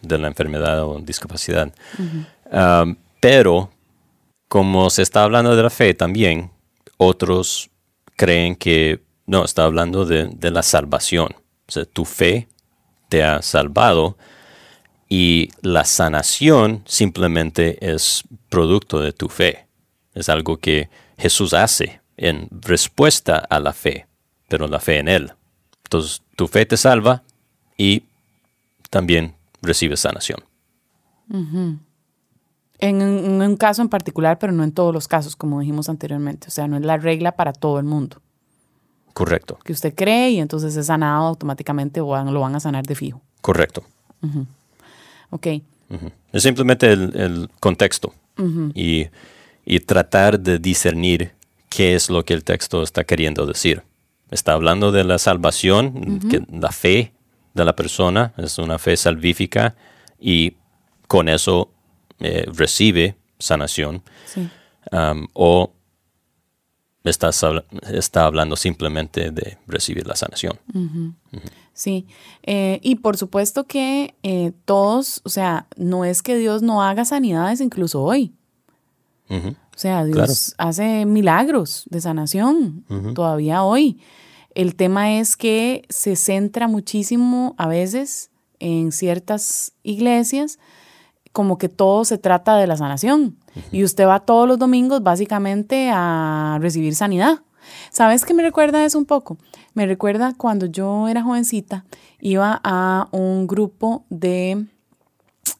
[0.00, 1.72] de la enfermedad o discapacidad.
[3.20, 3.70] pero
[4.48, 6.50] como se está hablando de la fe también,
[6.96, 7.70] otros
[8.16, 11.34] creen que no, está hablando de, de la salvación.
[11.66, 12.46] O sea, tu fe
[13.08, 14.16] te ha salvado
[15.08, 19.66] y la sanación simplemente es producto de tu fe.
[20.14, 24.06] Es algo que Jesús hace en respuesta a la fe,
[24.48, 25.32] pero la fe en Él.
[25.84, 27.22] Entonces, tu fe te salva
[27.76, 28.04] y
[28.90, 30.40] también recibes sanación.
[32.78, 36.48] en, un caso en particular, pero no en todos los casos, como dijimos anteriormente.
[36.48, 38.20] O sea, no es la regla para todo el mundo.
[39.12, 39.58] Correcto.
[39.64, 43.22] Que usted cree y entonces es sanado automáticamente o lo van a sanar de fijo.
[43.40, 43.84] Correcto.
[45.30, 45.46] Ok.
[46.32, 48.12] Es simplemente el, contexto
[48.74, 49.08] y,
[49.86, 51.32] tratar de discernir
[51.74, 53.82] qué es lo que el texto está queriendo decir.
[54.30, 57.12] Está hablando de la salvación, que la fe
[57.52, 59.74] de la persona es una fe salvífica
[60.20, 60.54] y
[61.08, 61.72] con eso
[62.20, 64.02] eh, recibe sanación.
[64.92, 65.72] Um, o
[67.02, 67.44] estás
[67.90, 70.58] está hablando simplemente de recibir la sanación.
[71.72, 72.06] Sí,
[72.44, 77.04] eh, y por supuesto que eh, todos, o sea, no es que Dios no haga
[77.04, 78.32] sanidades incluso hoy.
[79.74, 82.84] O sea, Dios hace milagros de sanación
[83.14, 84.00] todavía hoy.
[84.54, 90.58] El tema es que se centra muchísimo a veces en ciertas iglesias
[91.32, 93.36] como que todo se trata de la sanación.
[93.72, 97.40] Y usted va todos los domingos básicamente a recibir sanidad.
[97.90, 99.38] ¿Sabes qué me recuerda eso un poco?
[99.74, 101.84] Me recuerda cuando yo era jovencita,
[102.20, 104.66] iba a un grupo de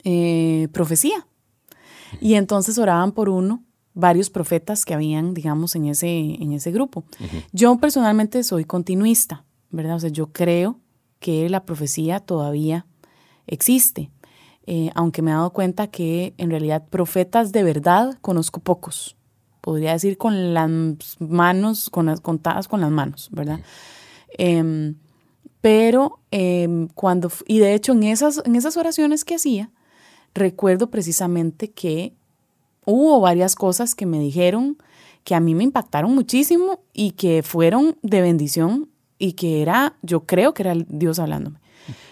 [0.04, 1.26] eh, profecía.
[2.20, 3.63] Y entonces oraban por uno,
[3.94, 7.04] varios profetas que habían, digamos, en ese, en ese grupo.
[7.52, 9.96] Yo personalmente soy continuista, ¿verdad?
[9.96, 10.80] O sea, yo creo
[11.20, 12.86] que la profecía todavía
[13.46, 14.10] existe.
[14.66, 19.16] Eh, aunque me he dado cuenta que en realidad profetas de verdad conozco pocos.
[19.60, 20.70] Podría decir con las
[21.20, 23.60] manos, con las contadas con las manos, ¿verdad?
[24.36, 24.96] Em,
[25.60, 29.70] pero em, cuando, y de hecho en esas, en esas oraciones que hacía,
[30.34, 32.14] recuerdo precisamente que
[32.84, 34.78] hubo varias cosas que me dijeron
[35.24, 40.24] que a mí me impactaron muchísimo y que fueron de bendición y que era, yo
[40.26, 41.60] creo que era Dios hablándome.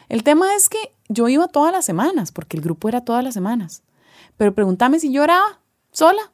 [0.08, 3.34] El tema es que yo iba todas las semanas, porque el grupo era todas las
[3.34, 3.82] semanas.
[4.36, 6.32] Pero pregúntame si yo oraba sola.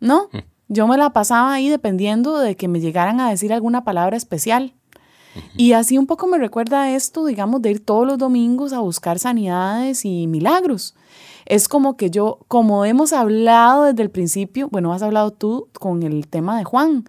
[0.00, 0.38] No, mm.
[0.68, 4.74] yo me la pasaba ahí dependiendo de que me llegaran a decir alguna palabra especial.
[5.56, 9.18] Y así un poco me recuerda esto, digamos, de ir todos los domingos a buscar
[9.18, 10.94] sanidades y milagros.
[11.46, 16.02] Es como que yo, como hemos hablado desde el principio, bueno, has hablado tú con
[16.02, 17.08] el tema de Juan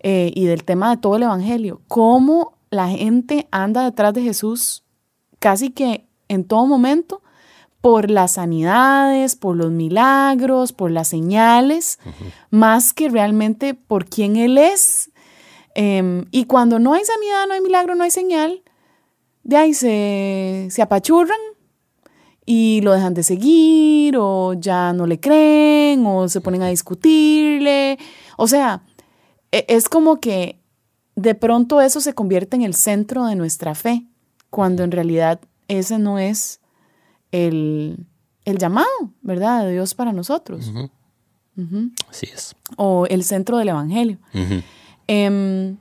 [0.00, 4.84] eh, y del tema de todo el Evangelio, cómo la gente anda detrás de Jesús
[5.38, 7.22] casi que en todo momento
[7.80, 11.98] por las sanidades, por los milagros, por las señales,
[12.50, 15.10] más que realmente por quién Él es.
[15.74, 18.62] Em, y cuando no hay sanidad, no hay milagro, no hay señal,
[19.44, 21.38] de ahí se, se apachurran
[22.50, 27.98] y lo dejan de seguir o ya no le creen o se ponen a discutirle.
[28.38, 28.80] O sea,
[29.52, 30.58] e, es como que
[31.14, 34.06] de pronto eso se convierte en el centro de nuestra fe
[34.48, 36.60] cuando en realidad ese no es
[37.32, 38.06] el,
[38.46, 39.66] llamado, ¿verdad?
[39.66, 40.72] De Dios para nosotros.
[42.08, 42.56] Así es.
[42.78, 44.16] O el centro del Evangelio.
[45.06, 45.76] Em,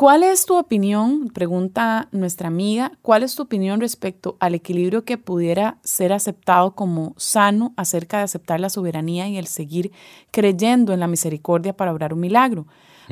[0.00, 1.28] ¿Cuál es tu opinión?
[1.28, 2.92] Pregunta nuestra amiga.
[3.02, 8.22] ¿Cuál es tu opinión respecto al equilibrio que pudiera ser aceptado como sano acerca de
[8.22, 9.92] aceptar la soberanía y el seguir
[10.30, 12.66] creyendo en la misericordia para obrar un milagro?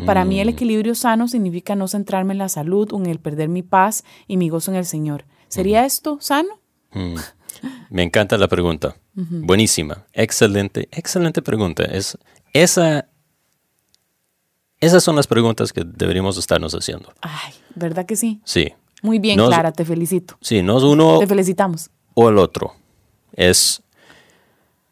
[0.06, 0.52] Para mí el mm.
[0.52, 4.38] equilibrio sano significa no centrarme en la salud o en el perder mi paz y
[4.38, 5.26] mi gozo en el Señor.
[5.48, 6.58] ¿Sería esto sano?
[6.92, 7.16] Mm.
[7.90, 8.96] Me encanta la pregunta.
[9.12, 10.06] Buenísima.
[10.14, 11.84] Excelente, excelente pregunta.
[11.84, 12.16] Es,
[12.54, 13.10] esa,
[14.80, 17.12] esas son las preguntas que deberíamos estarnos haciendo.
[17.20, 18.40] Ay, ¿verdad que sí?
[18.44, 18.72] Sí.
[19.02, 20.36] Muy bien, Clara, te felicito.
[20.40, 21.18] Sí, no es uno.
[21.18, 21.90] Te felicitamos.
[22.14, 22.74] O el otro.
[23.32, 23.82] Es.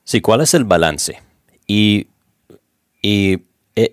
[0.05, 1.21] Sí, ¿cuál es el balance?
[1.67, 2.07] Y.
[3.03, 3.43] Y.
[3.75, 3.93] Eh,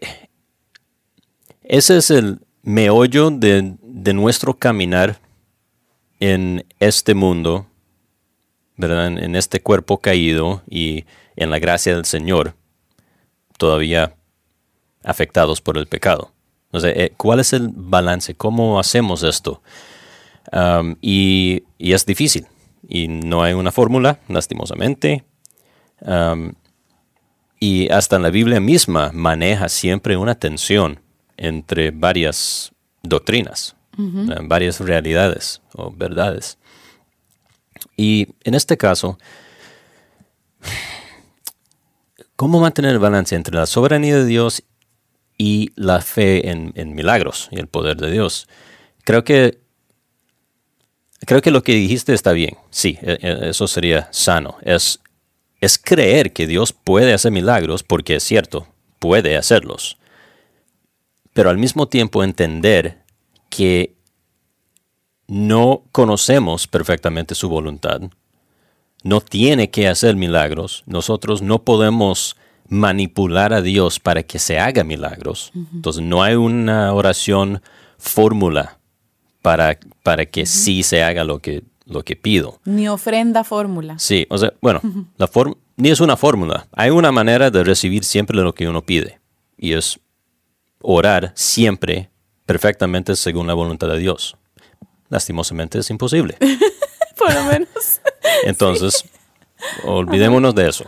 [1.64, 3.76] ese es el meollo de,
[4.14, 5.20] nuestro caminar
[6.20, 7.68] en este mundo,
[8.78, 9.08] ¿verdad?
[9.08, 12.56] En, este cuerpo caído y en la gracia del Señor,
[13.58, 14.16] todavía
[15.04, 16.32] afectados por el pecado.
[16.74, 18.36] Eh, ¿cuál es el balance?
[18.36, 19.62] ¿Cómo hacemos esto?
[21.02, 22.46] y, es difícil.
[22.88, 25.24] Y no hay una fórmula, lastimosamente.
[27.60, 31.00] y hasta en la Biblia misma maneja siempre una tensión
[31.38, 36.58] entre varias doctrinas, eh, varias realidades o verdades.
[37.96, 39.18] Y en este caso,
[42.36, 44.64] ¿cómo mantener el balance entre la soberanía de Dios
[45.44, 48.48] y la fe en, milagros y el poder de Dios?
[49.04, 49.60] Creo que
[51.26, 52.58] creo que lo que dijiste está bien.
[52.70, 54.58] Sí, e, e, eso sería sano.
[54.62, 55.00] Es,
[55.60, 58.68] es creer que Dios puede hacer milagros porque es cierto,
[59.00, 59.98] puede hacerlos
[61.34, 63.00] pero al mismo tiempo entender
[63.50, 63.96] que
[65.28, 68.02] no conocemos perfectamente su voluntad,
[69.04, 72.38] no tiene que hacer milagros, nosotros no podemos
[72.74, 75.52] manipular a Dios para que se haga milagros.
[75.74, 77.62] Entonces no hay una oración
[77.98, 78.80] fórmula
[79.42, 82.60] para, para que sí se haga lo que, lo que pido.
[82.66, 84.00] Ni ofrenda fórmula.
[84.00, 84.82] Sí, o sea, bueno,
[85.18, 85.30] la
[85.76, 86.68] ni es una fórmula.
[86.72, 89.20] Hay una manera de recibir siempre lo que uno pide.
[89.58, 90.00] Y es
[90.82, 92.10] orar siempre
[92.46, 94.36] perfectamente según la voluntad de Dios.
[95.10, 96.38] Lastimosamente es imposible.
[97.18, 98.02] Por lo menos.
[98.44, 99.06] Entonces,
[99.84, 100.86] olvidémonos de eso.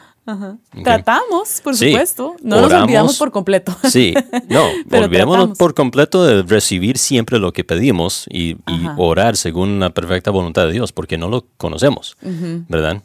[0.83, 2.35] Tratamos, por supuesto.
[2.41, 3.75] No nos olvidamos por completo.
[3.89, 4.13] Sí,
[4.49, 8.57] no, olvidémonos por completo de recibir siempre lo que pedimos y,
[8.97, 12.17] orar según la perfecta voluntad de Dios, porque no lo conocemos,
[12.67, 13.01] ¿verdad?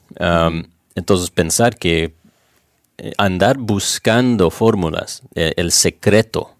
[0.94, 2.14] entonces, pensar que
[2.98, 6.50] eh, andar buscando fórmulas, eh, el secreto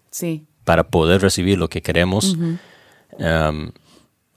[0.63, 2.37] para poder recibir lo que queremos,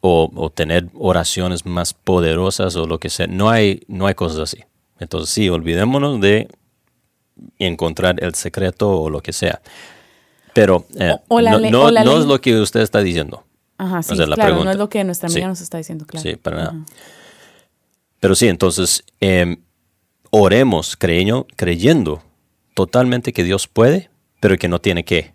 [0.01, 3.27] o, tener oraciones más poderosas o lo que sea.
[3.27, 4.65] No hay, no hay cosas así.
[4.99, 6.49] Entonces sí, olvidémonos de
[7.59, 9.61] encontrar el secreto o lo que sea.
[10.53, 13.45] Pero eh, no, es lo que usted está diciendo.
[13.77, 16.23] Ajá, sí, claro, no es lo que nuestra amiga nos está diciendo, claro.
[16.23, 16.85] Sí, para nada.
[18.21, 19.57] Pero sí, entonces, em,
[20.31, 22.23] oremos creyendo, creyendo
[22.75, 25.35] totalmente que Dios puede, pero que no tiene que.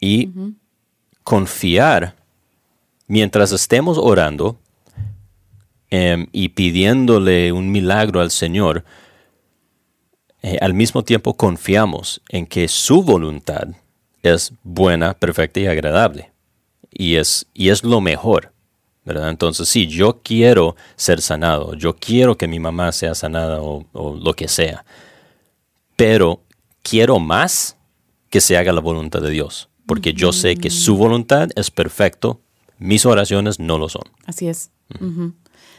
[0.00, 0.30] Y
[1.22, 2.16] confiar
[3.06, 4.58] mientras estemos orando
[5.90, 8.84] em, y pidiéndole un milagro al Señor,
[10.42, 13.68] eh, al mismo tiempo confiamos en que su voluntad
[14.22, 16.30] es buena, perfecta y agradable.
[16.92, 18.52] Y es, y es lo mejor.
[19.04, 19.30] ¿verdad?
[19.30, 24.14] Entonces, sí, yo quiero ser sanado, yo quiero que mi mamá sea sanada o, o
[24.14, 24.84] lo que sea,
[25.96, 26.42] pero
[26.82, 27.78] quiero más
[28.28, 32.42] que se haga la voluntad de Dios, porque yo sé que su voluntad es perfecto
[32.78, 34.04] mis oraciones no lo son.
[34.24, 34.70] Así es.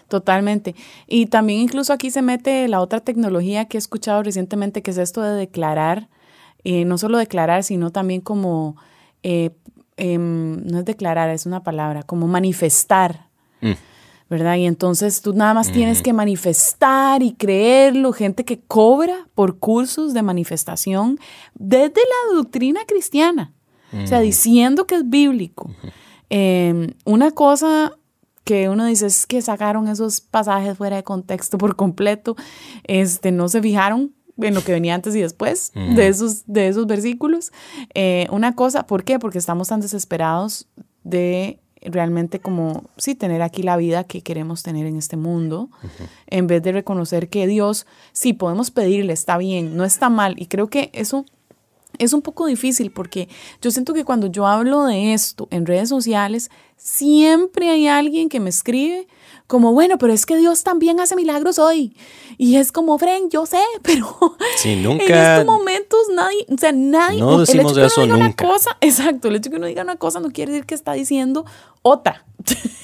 [0.09, 0.75] Totalmente.
[1.07, 4.97] Y también incluso aquí se mete la otra tecnología que he escuchado recientemente, que es
[4.97, 6.09] esto de declarar,
[6.63, 8.75] eh, no solo declarar, sino también como,
[9.21, 9.51] eh,
[9.97, 13.27] em, no es declarar, es una palabra, como manifestar.
[13.61, 13.73] Mm.
[14.29, 14.57] ¿verdad?
[14.57, 20.13] Y entonces tú nada más tienes que manifestar y creerlo, gente que cobra por cursos
[20.13, 21.17] de manifestación
[21.55, 23.53] desde la doctrina cristiana,
[23.91, 25.71] o sea, diciendo que es bíblico.
[26.29, 27.97] Em, una cosa
[28.49, 32.35] que uno dice es que sacaron esos pasajes fuera de contexto por completo,
[32.85, 36.87] este, no se fijaron en lo que venía antes y después de, esos, de esos
[36.87, 37.51] versículos.
[37.93, 39.19] Eh, una cosa, ¿por qué?
[39.19, 40.67] Porque estamos tan desesperados
[41.03, 45.69] de realmente como, sí, tener aquí la vida que queremos tener en este mundo,
[46.25, 50.33] en vez de reconocer que Dios, sí, podemos pedirle, está bien, no está mal.
[50.39, 51.23] Y creo que eso
[51.97, 53.27] es un poco difícil porque
[53.61, 58.39] yo siento que cuando yo hablo de esto en redes sociales, siempre hay alguien que
[58.39, 59.07] me escribe
[59.47, 61.95] como, bueno, pero es que Dios también hace milagros hoy.
[62.37, 64.15] Y es como, Fren, yo sé, pero
[64.77, 67.19] nunca, en estos momentos nadie, o sea, nadie...
[67.19, 70.19] No decimos el eso Una cosa, exacto, el hecho de que uno diga una cosa
[70.19, 71.45] no quiere decir que está diciendo
[71.81, 72.25] otra.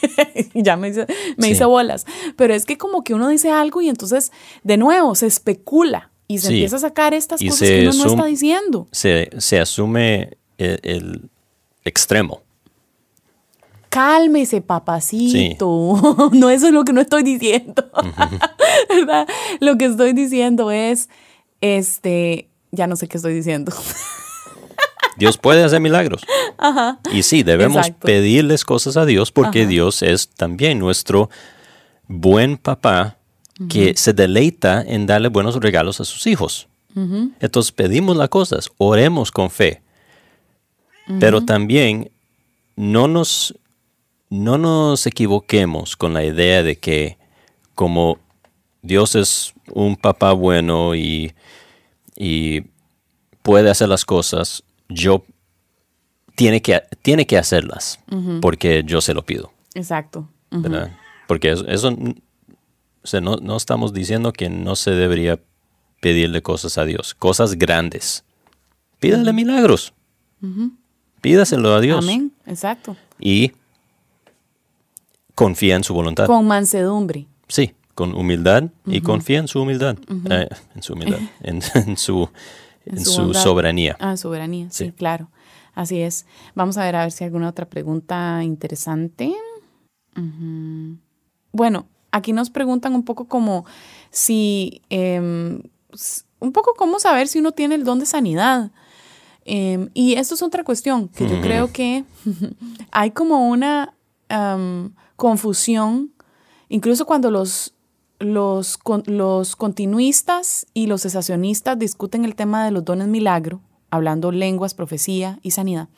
[0.55, 1.05] ya me dice,
[1.37, 2.05] me dice bolas.
[2.35, 4.31] Pero es que como que uno dice algo y entonces,
[4.63, 8.25] de nuevo, se especula y se empieza a sacar estas cosas que uno no está
[8.25, 8.87] diciendo.
[8.91, 11.29] Se, asume el,
[11.83, 12.41] extremo.
[13.89, 16.29] Cálmese, papacito.
[16.33, 17.85] no, eso es lo que no estoy diciendo.
[19.61, 21.09] Lo que estoy diciendo es,
[21.61, 23.73] este, ya no sé qué estoy diciendo.
[25.17, 26.23] Dios puede hacer milagros.
[27.13, 31.29] Y sí, debemos pedirles cosas a Dios porque Dios es también nuestro
[32.07, 33.17] buen papá
[33.69, 36.67] que se deleita en darle buenos regalos a sus hijos.
[37.41, 39.81] Entonces pedimos las cosas, oremos con fe,
[41.19, 42.09] pero también
[42.77, 43.53] no nos,
[44.29, 47.17] no nos equivoquemos con la idea de que
[47.73, 48.17] como
[48.81, 51.33] Dios es un papá bueno y,
[52.15, 52.61] y
[53.41, 55.25] puede hacer las cosas, yo
[56.35, 57.99] tiene que, tiene que hacerlas
[58.41, 59.51] porque yo se lo pido.
[59.73, 60.29] Exacto.
[61.27, 61.95] Porque eso,
[63.05, 65.39] o sea, no, estamos diciendo que no se debería
[66.01, 68.25] pedirle cosas a Dios, cosas grandes.
[68.99, 69.93] Pídale milagros.
[71.21, 72.03] Pídaselo a Dios.
[72.03, 72.97] Amén, exacto.
[73.19, 73.51] Y
[75.35, 76.25] confía en su voluntad.
[76.25, 77.27] Con mansedumbre.
[77.47, 79.99] Sí, con humildad y confía en su humildad.
[80.31, 82.27] Eh, en su humildad, en, su,
[82.87, 83.97] en su, soberanía.
[83.99, 84.91] Ah, soberanía, sí.
[84.93, 85.29] claro.
[85.75, 86.25] Así es.
[86.55, 89.31] Vamos a ver a ver si hay alguna otra pregunta interesante.
[91.51, 93.65] Bueno, aquí nos preguntan un poco como
[94.09, 95.61] si, em,
[96.39, 98.71] un poco cómo saber si uno tiene el don de sanidad.
[99.43, 102.05] Em, y esto es otra cuestión que yo creo que
[102.91, 103.93] hay como una
[105.15, 106.11] confusión,
[106.67, 107.75] incluso cuando los,
[108.19, 113.61] los, los continuistas y los cesacionistas discuten el tema de los dones milagro,
[113.91, 115.89] hablando lenguas, profecía y sanidad,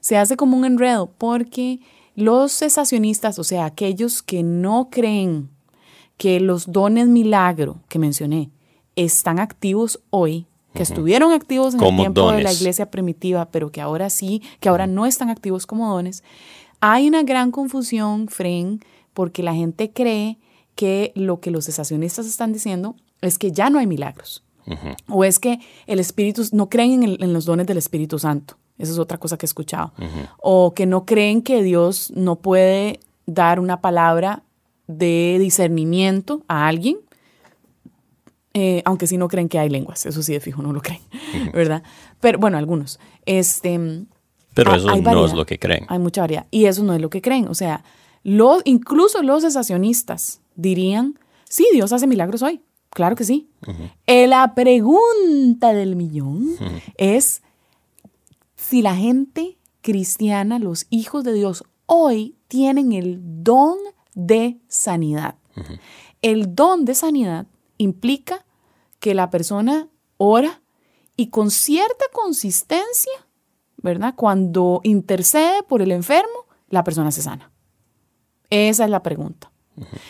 [0.00, 1.80] se hace como un enredo porque
[2.14, 5.50] los cesacionistas, o sea, aquellos que no creen
[6.16, 8.50] que los dones milagro que mencioné
[8.96, 13.80] están activos hoy, que estuvieron activos en el tiempo de la iglesia primitiva, pero que
[13.80, 16.24] ahora sí, que ahora no están activos como dones,
[16.80, 18.80] hay una gran confusión, Fren,
[19.12, 20.38] porque la gente cree
[20.74, 24.44] que lo que los cesacionistas están diciendo es que ya no hay milagros.
[25.08, 28.56] O es que el Espíritu, no creen en, en, los dones del Espíritu Santo.
[28.78, 29.92] Esa es otra cosa que he escuchado.
[30.38, 34.42] O que no creen que Dios no puede dar una palabra
[34.86, 36.98] de discernimiento a alguien,
[38.52, 41.00] eh, aunque sí no creen que hay lenguas, eso sí de fijo no lo creen,
[41.52, 41.82] ¿verdad?
[42.20, 43.00] Pero bueno, algunos.
[43.26, 43.78] Este,
[44.54, 45.86] Pero eso no es lo que creen.
[45.88, 46.46] Hay mucha variedad.
[46.50, 47.48] Y eso no es lo que creen.
[47.48, 47.82] O sea,
[48.22, 51.18] lo, incluso los cesacionistas dirían,
[51.48, 52.60] sí, Dios hace milagros hoy.
[52.90, 53.48] Claro que sí.
[54.06, 56.50] Eh, la pregunta del millón
[56.96, 57.42] es
[58.68, 63.76] si la gente cristiana, los hijos de Dios, hoy tienen el don
[64.14, 65.36] de sanidad.
[66.22, 67.46] El don de sanidad
[67.76, 68.46] implica
[69.00, 70.62] que la persona ora
[71.14, 73.12] y con cierta consistencia,
[73.76, 74.14] ¿verdad?
[74.16, 77.52] Cuando intercede por el enfermo, la persona se sana.
[78.48, 79.52] Esa es la pregunta.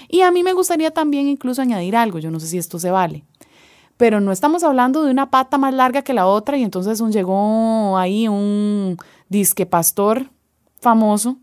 [0.09, 2.93] Y a mí me gustaría también incluso añadir algo, yo no sé si esto se
[2.93, 3.25] vale,
[3.97, 7.13] pero no estamos hablando de una pata más larga que la otra y entonces un,
[7.13, 8.97] llegó ahí un
[9.29, 10.31] disque pastor
[10.81, 11.39] famoso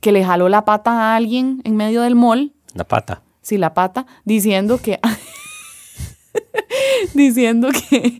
[0.00, 2.52] que le jaló la pata a alguien en medio del mall.
[2.74, 3.22] La pata.
[3.42, 5.00] Sí, la pata, diciendo que...
[7.14, 8.18] diciendo que,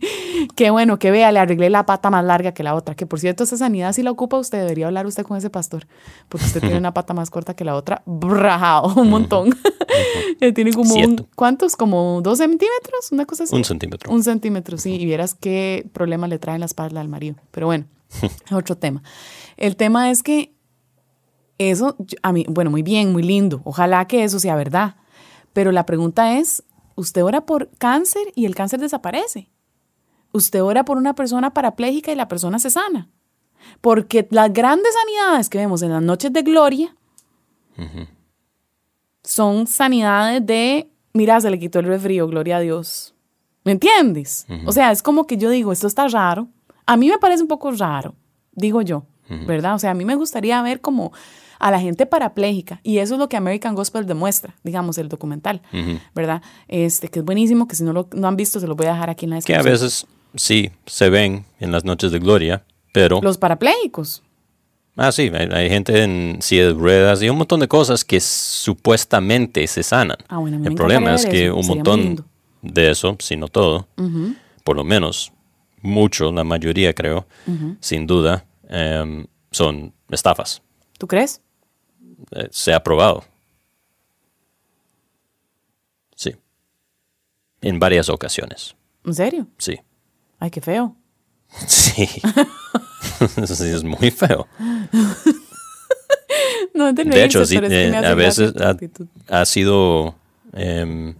[0.55, 2.95] que bueno, que vea, le arreglé la pata más larga que la otra.
[2.95, 5.87] Que por cierto, esa sanidad si la ocupa usted, debería hablar usted con ese pastor,
[6.29, 9.49] porque usted tiene una pata más corta que la otra, brajado, un montón.
[10.55, 11.75] tiene como, un, ¿cuántos?
[11.75, 13.55] Como dos centímetros, una cosa así.
[13.55, 14.11] Un centímetro.
[14.11, 17.35] Un centímetro, sí, y vieras qué problema le trae en la espalda al marido.
[17.51, 17.85] Pero bueno,
[18.51, 19.03] otro tema.
[19.57, 20.53] El tema es que
[21.69, 23.61] eso, a mí, bueno, muy bien, muy lindo.
[23.65, 24.95] Ojalá que eso sea verdad.
[25.53, 26.63] Pero la pregunta es,
[26.95, 29.50] usted ora por cáncer y el cáncer desaparece.
[30.33, 33.09] Usted ora por una persona parapléjica y la persona se sana.
[33.81, 36.95] Porque las grandes sanidades que vemos en las noches de gloria
[39.23, 43.13] son sanidades de, mira, se le quitó el resfrío, gloria a Dios.
[43.63, 44.45] ¿Me entiendes?
[44.65, 46.47] O sea, es como que yo digo, esto está raro.
[46.85, 48.15] A mí me parece un poco raro,
[48.51, 49.05] digo yo,
[49.47, 49.75] ¿verdad?
[49.75, 51.11] O sea, a mí me gustaría ver como
[51.59, 52.79] a la gente parapléjica.
[52.83, 55.61] Y eso es lo que American Gospel demuestra, digamos, el documental,
[56.15, 56.41] ¿verdad?
[56.67, 58.93] Este, que es buenísimo, que si no lo no han visto, se lo voy a
[58.93, 59.63] dejar aquí en la descripción.
[59.63, 62.63] Que a veces sí se ven en las noches de gloria,
[62.93, 63.21] pero...
[63.21, 64.23] Los parapléjicos.
[64.97, 69.65] Ah, sí, hay, gente en silla de ruedas y un montón de cosas que supuestamente
[69.67, 70.17] se sanan.
[70.27, 72.25] Ah, bueno, el problema es que un montón
[72.61, 73.87] de eso, si no todo,
[74.63, 75.31] por lo menos
[75.81, 77.25] mucho, la mayoría creo,
[77.79, 80.61] sin duda, em, son estafas.
[80.97, 81.41] ¿Tú crees?
[82.31, 83.23] Eh, se ha probado.
[86.15, 86.35] Sí.
[87.61, 88.75] En varias ocasiones.
[89.05, 89.47] ¿En serio?
[89.57, 89.79] Sí.
[90.41, 90.95] Ay, qué feo.
[91.67, 92.07] Sí.
[93.45, 94.47] sí es muy feo.
[96.73, 98.51] no de hecho, sí, eh, a veces
[99.29, 100.15] ha, sido...
[100.53, 101.13] Em,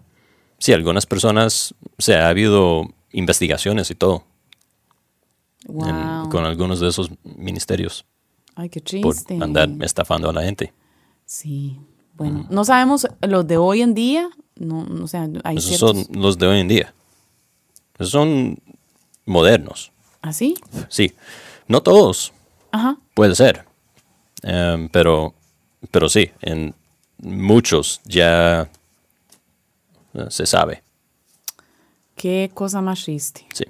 [0.57, 4.23] sí, algunas personas, o sea, ha habido investigaciones y todo.
[5.67, 8.05] con algunos de esos ministerios.
[8.55, 9.35] Ay, qué triste.
[9.35, 10.73] Por andar estafando a la gente.
[11.25, 11.77] Sí,
[12.15, 16.39] bueno, no sabemos los de hoy en día, no, o sea, hay Esos son los
[16.39, 16.95] de hoy en día.
[17.99, 18.57] Esos son
[19.25, 19.91] modernos.
[20.21, 20.55] ¿Ah, sí?
[20.89, 21.13] Sí,
[21.67, 22.33] no todos.
[22.71, 22.97] Ajá.
[23.13, 23.65] Puede ser,
[24.43, 25.33] em, pero,
[25.91, 26.73] pero sí, en
[27.17, 28.69] muchos ya
[30.13, 30.83] eh, se sabe.
[32.15, 33.45] Qué cosa más triste.
[33.53, 33.65] Sí.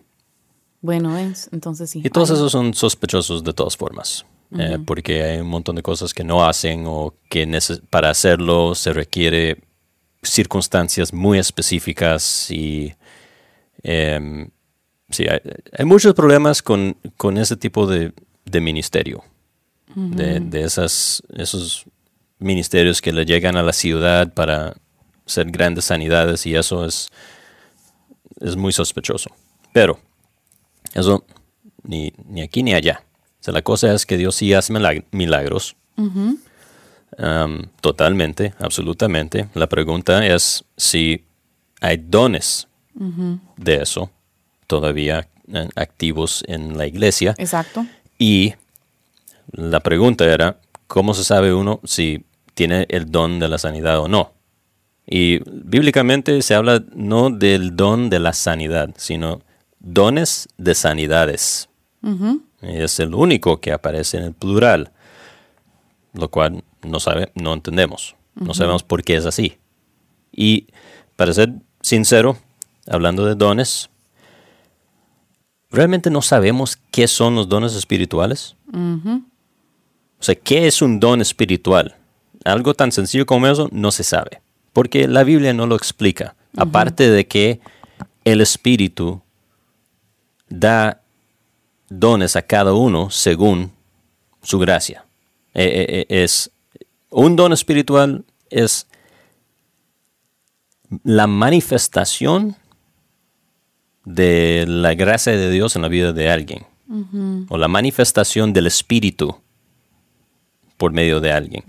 [0.82, 2.02] Bueno, es, entonces sí.
[2.04, 4.26] Y todos esos son sospechosos de todas formas.
[4.58, 7.48] Eh, porque hay un montón de cosas que no hacen o que
[7.90, 9.64] para hacerlo se requiere
[10.22, 12.94] circunstancias muy específicas y
[13.82, 14.50] em,
[15.12, 16.96] sí, hay, muchos problemas con,
[17.38, 18.14] ese tipo de,
[18.60, 19.24] ministerio,
[19.96, 21.86] de, esas, esos
[22.40, 24.76] ministerios que le llegan a la ciudad para
[25.26, 27.10] hacer grandes sanidades y eso es,
[28.40, 29.30] es muy sospechoso.
[29.74, 30.00] Pero
[30.94, 31.24] eso
[31.84, 33.04] ni, ni aquí ni allá
[33.50, 34.72] la cosa es que Dios sí hace
[35.12, 35.76] milagros.
[35.98, 39.50] Um, totalmente, absolutamente.
[39.56, 41.24] La pregunta es si
[41.80, 42.68] hay dones
[43.58, 44.12] de eso
[44.72, 47.36] todavía eh, activos en la iglesia.
[47.38, 47.86] Exacto.
[48.18, 48.54] Y
[49.52, 54.08] la pregunta era, ¿cómo se sabe uno si tiene el don de la sanidad o
[54.08, 54.32] no?
[55.06, 59.42] Y bíblicamente se habla no del don de la sanidad, sino
[59.80, 61.68] dones de sanidades.
[62.62, 64.94] Es el único que aparece en el plural,
[66.14, 68.16] lo cual no, sabe, no entendemos.
[68.36, 69.58] No sabemos por qué es así.
[70.32, 70.68] Y
[71.18, 71.52] para ser
[71.82, 72.38] sincero,
[72.88, 73.91] hablando de dones,
[75.72, 78.56] realmente no sabemos qué son los dones espirituales.
[78.74, 81.96] O sea, ¿qué es un don espiritual?
[82.44, 84.42] Algo tan sencillo como eso no se sabe,
[84.74, 86.36] porque la Biblia no lo explica.
[86.58, 87.60] Aparte de que
[88.26, 89.22] el Espíritu
[90.50, 91.02] da
[91.90, 93.72] dones a cada uno según
[94.42, 95.06] su gracia.
[95.54, 96.52] Eh, eh, eh, es
[97.10, 98.88] un don espiritual es
[101.04, 102.56] la manifestación
[104.06, 106.66] de la gracia de Dios en la vida de alguien.
[107.48, 109.38] O la manifestación del Espíritu
[110.76, 111.64] por medio de alguien.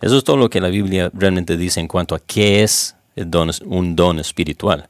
[0.00, 2.94] Eso es todo lo que la Biblia realmente dice en cuanto a qué es
[3.64, 4.88] un don espiritual.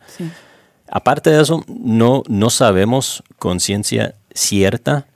[0.90, 5.06] Aparte de eso, no, no sabemos con ciencia cierta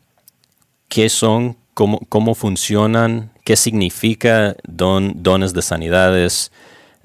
[0.88, 6.52] qué son, cómo, cómo funcionan, qué significa don, dones de sanidades,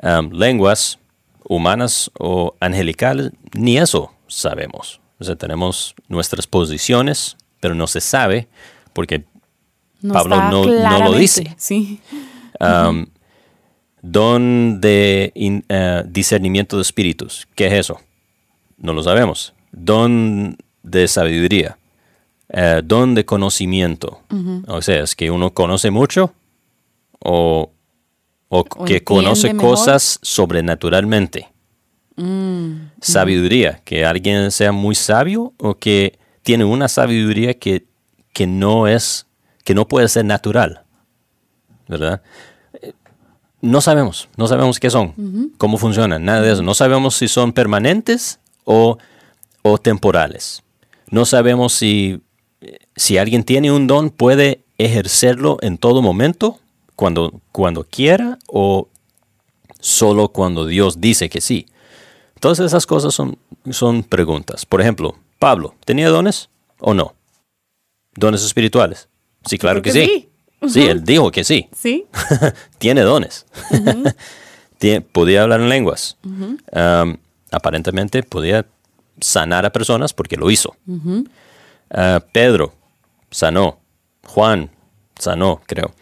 [0.03, 0.99] um, lenguas
[1.43, 5.01] humanas o angelicales, ni eso sabemos.
[5.19, 8.47] O sea, tenemos nuestras posiciones, pero no se sabe
[8.93, 9.25] porque
[10.11, 11.55] Pablo no, lo dice.
[11.57, 11.99] Sí.
[12.59, 13.07] Um,
[14.01, 17.47] don de uh, discernimiento de espíritus.
[17.55, 17.99] ¿Qué es eso?
[18.77, 19.53] No lo sabemos.
[19.71, 21.77] Don de sabiduría.
[22.49, 24.21] Uh, don de conocimiento.
[24.67, 26.33] O sea, es que uno conoce mucho
[27.19, 27.71] o,
[28.85, 31.49] que conoce cosas sobrenaturalmente.
[32.17, 37.85] Mm, sabiduría, que alguien sea muy sabio o que tiene una sabiduría que,
[38.33, 39.27] que no es,
[39.63, 40.81] que no puede ser natural.
[41.87, 42.21] ¿Verdad?
[43.61, 46.63] No sabemos, no sabemos qué son, cómo funcionan, nada de eso.
[46.63, 48.97] No sabemos si son permanentes o,
[49.61, 50.63] o temporales.
[51.09, 52.21] No sabemos si,
[52.95, 56.59] si alguien tiene un don, puede ejercerlo en todo momento,
[56.95, 58.89] cuando, cuando quiera o
[59.79, 61.67] solo cuando Dios dice que sí.
[62.39, 63.37] Todas esas cosas son,
[63.71, 64.65] son preguntas.
[64.65, 67.15] Por ejemplo, Pablo, ¿tenía dones o no?
[68.15, 69.09] ¿Dones espirituales?
[69.45, 70.29] Sí, claro que, sí.
[70.67, 71.69] Sí, él dijo que sí.
[71.75, 72.05] Sí.
[72.77, 73.45] Tiene dones.
[75.11, 76.17] podía hablar en lenguas.
[77.51, 78.65] aparentemente podía
[79.19, 80.75] sanar a personas porque lo hizo.
[81.89, 82.73] Ah, Pedro
[83.31, 83.79] sanó.
[84.25, 84.69] Juan
[85.17, 85.93] sanó, creo.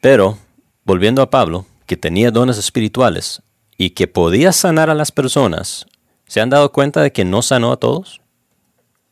[0.00, 0.38] Pero,
[0.84, 3.42] volviendo a Pablo, que tenía dones espirituales,
[3.78, 5.86] y que podía sanar a las personas,
[6.26, 8.20] ¿se han dado cuenta de que no sanó a todos?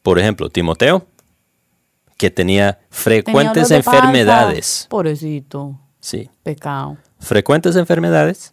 [0.02, 1.06] Por ejemplo, Timoteo,
[2.18, 4.86] que tenía frecuentes enfermedades.
[4.90, 5.80] Pobrecito.
[6.00, 6.28] Sí.
[6.42, 6.98] Pecado.
[7.20, 8.52] Frecuentes enfermedades.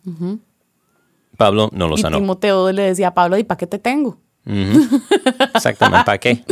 [1.36, 2.18] Pablo no lo sanó.
[2.18, 4.20] Y Timoteo le decía a Pablo, ¿y para qué te tengo?
[5.56, 6.44] Exactamente, ¿para qué?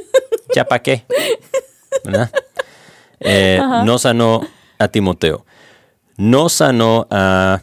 [0.54, 1.04] ¿Ya para qué?
[3.20, 4.42] Eh, no sanó
[4.78, 5.44] a Timoteo.
[6.16, 7.62] No sanó a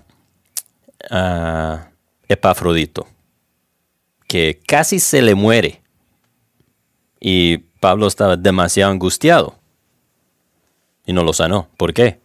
[1.10, 1.92] a
[2.28, 3.08] Epafrodito,
[4.28, 5.82] que casi se le muere.
[7.20, 9.56] Y Pablo estaba demasiado angustiado
[11.06, 11.70] y no lo sanó.
[11.78, 12.20] ¿Por qué?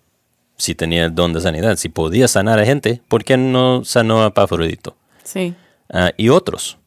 [0.57, 4.23] Si tenía el don de sanidad, si podía sanar a gente, ¿por qué no sanó
[4.23, 4.97] a Epafrodito?
[5.25, 5.55] Sí.
[5.93, 6.79] Ah, y otros.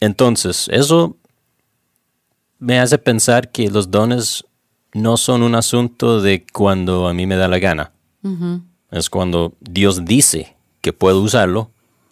[0.00, 1.16] entonces, eso
[2.58, 4.44] me hace pensar que los dones
[4.94, 7.92] no son un asunto de cuando a mí me da la gana.
[8.92, 11.70] Es cuando Dios dice que puedo usarlo,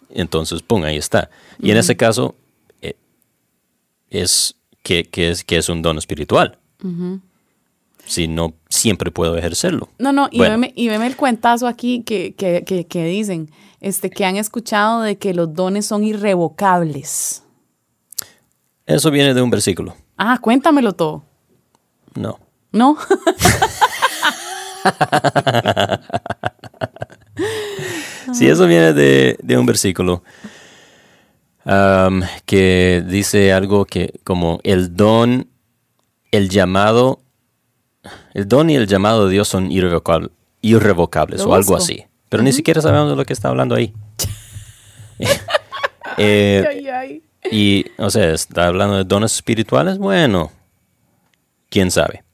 [0.09, 1.29] entonces, pum, ahí está.
[1.59, 2.35] Y en ese caso,
[2.81, 2.95] eh,
[4.09, 6.57] es, que, es que es un don espiritual.
[8.05, 9.89] Si no, siempre puedo ejercerlo.
[9.99, 15.01] No, no, y, veme, y el cuentazo aquí que, que, dicen, este, que han escuchado
[15.01, 17.43] de que los dones son irrevocables.
[18.87, 19.95] Eso viene de un versículo.
[20.17, 21.23] Ah, cuéntamelo todo.
[22.15, 22.39] No.
[22.71, 22.97] ¿No?
[28.33, 30.23] sí, eso viene de, un versículo
[31.65, 35.47] um, que dice algo que como el don,
[36.31, 37.21] el llamado,
[38.33, 42.05] el don y el llamado de Dios son irrevocables o algo así.
[42.29, 43.93] Pero ni siquiera sabemos de lo que está hablando ahí.
[46.17, 49.97] Eh, y, o sea, está hablando de dones espirituales.
[49.97, 50.51] Bueno,
[51.69, 52.25] quién sabe.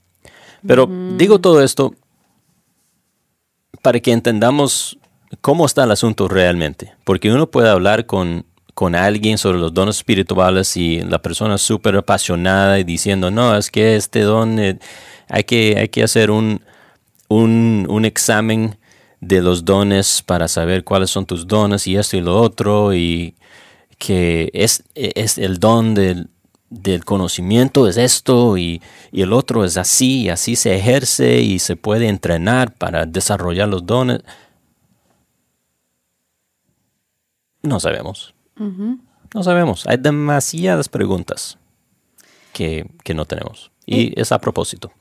[0.66, 1.93] Pero digo todo esto
[3.88, 4.98] para que entendamos
[5.40, 6.94] cómo está el asunto realmente.
[7.06, 11.62] Porque uno puede hablar con, con alguien sobre los dones espirituales y la persona es
[11.62, 14.78] súper apasionada y diciendo, no, es que este don eh,
[15.30, 16.62] hay, que, hay que hacer un,
[17.30, 18.78] un, examen
[19.22, 23.36] de los dones para saber cuáles son tus dones y esto y lo otro y
[23.98, 26.28] que es, es el don del,
[26.70, 31.76] del conocimiento es esto y, el otro es así y así se ejerce y se
[31.76, 34.22] puede entrenar para desarrollar los dones.
[37.63, 38.34] No sabemos.
[38.57, 39.86] No sabemos.
[39.88, 41.57] Hay demasiadas preguntas
[42.53, 43.72] que, no tenemos.
[43.86, 44.91] Y es a propósito.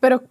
[0.00, 0.22] Pero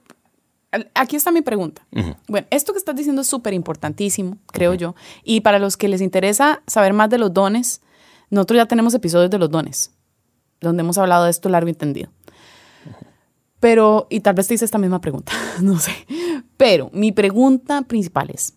[0.94, 1.86] aquí está mi pregunta.
[2.28, 4.96] Bueno, esto que estás diciendo es súper importantísimo, creo yo.
[5.24, 7.82] Y para los que les interesa saber más de los dones,
[8.30, 9.92] nosotros ya tenemos episodios de los dones,
[10.62, 12.12] donde hemos hablado de esto largo y entendido.
[13.60, 15.32] Pero, y tal vez te hice esta misma pregunta,
[15.62, 15.92] no sé.
[16.58, 18.54] Pero mi pregunta principal es,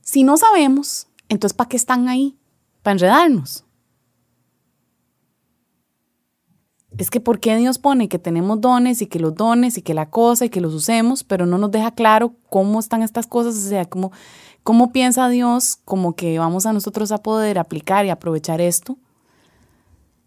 [0.00, 2.36] si no sabemos, entonces ¿para qué están ahí?
[2.82, 3.64] Para enredarnos.
[6.96, 9.94] Es que ¿por qué Dios pone que tenemos dones y que los dones y que
[9.94, 13.56] la cosa y que los usemos, pero no nos deja claro cómo están estas cosas?
[13.56, 14.12] O sea, cómo,
[14.62, 18.96] cómo piensa Dios como que vamos a nosotros a poder aplicar y aprovechar esto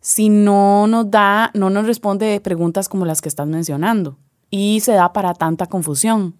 [0.08, 4.18] si no nos da, no nos responde preguntas como las que estás mencionando
[4.50, 6.34] y se da para tanta confusión.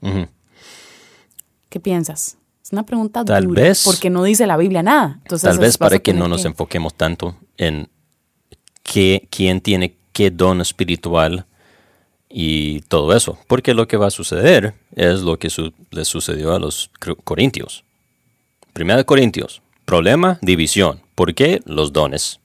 [1.68, 2.38] ¿Qué piensas?
[2.64, 5.20] Es una pregunta tal dura vez, porque no dice la Biblia nada.
[5.24, 7.90] Entonces, tal vez para que no nos enfoquemos tanto en
[8.84, 11.46] qué, quién tiene qué don espiritual
[12.30, 13.38] y todo eso.
[13.48, 15.50] Porque lo que va a suceder es lo que
[15.92, 16.90] le sucedió a los
[17.26, 17.84] corintios.
[18.72, 21.02] Primera de Corintios, problema, división.
[21.16, 21.60] ¿Por qué?
[21.66, 22.40] Los dones.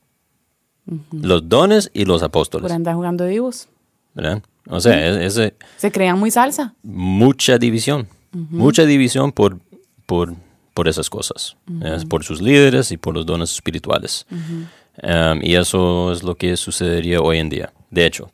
[1.13, 2.63] Los dones y los apóstoles.
[2.63, 3.69] Por andar jugando vivos.
[4.15, 4.43] ¿Verdad?
[4.69, 6.75] O sea, ese, se crean muy salsa.
[6.83, 8.09] Mucha división.
[8.33, 9.59] Mucha división por,
[10.07, 10.35] por,
[10.75, 11.57] por esas cosas.
[12.09, 14.27] Por sus líderes y por los dones espirituales.
[15.03, 17.73] Um, y eso es lo que sucedería hoy en día.
[17.91, 18.31] De hecho,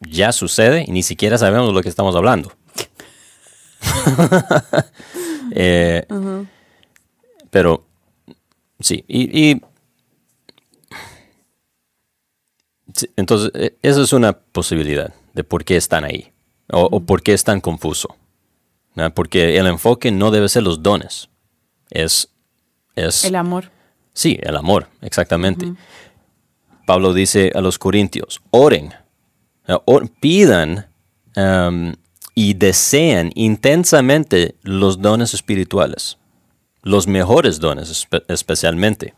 [0.00, 2.52] ya sucede y ni siquiera sabemos de lo que estamos hablando.
[5.56, 6.06] Eh,
[7.50, 7.86] pero
[8.80, 9.60] sí, y
[13.16, 16.32] entonces, e, esa es una posibilidad de por qué están ahí
[16.70, 18.16] o, por qué es tan confuso.
[19.14, 21.28] Porque el enfoque no debe ser los dones,
[21.90, 22.30] es...
[22.94, 23.70] es el amor.
[24.12, 25.74] Sí, el amor, exactamente.
[26.86, 28.94] Pablo dice a los corintios, oren,
[30.20, 30.86] pidan
[31.36, 31.94] um,
[32.36, 36.18] y desean intensamente los dones espirituales,
[36.82, 39.14] los mejores dones especialmente,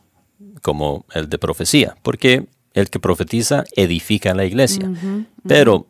[0.63, 2.47] como el de profecía, porque
[2.77, 4.93] el que profetiza edifica la iglesia.
[5.49, 5.87] Pero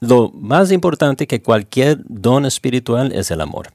[0.00, 3.72] lo más importante que cualquier don espiritual es el amor.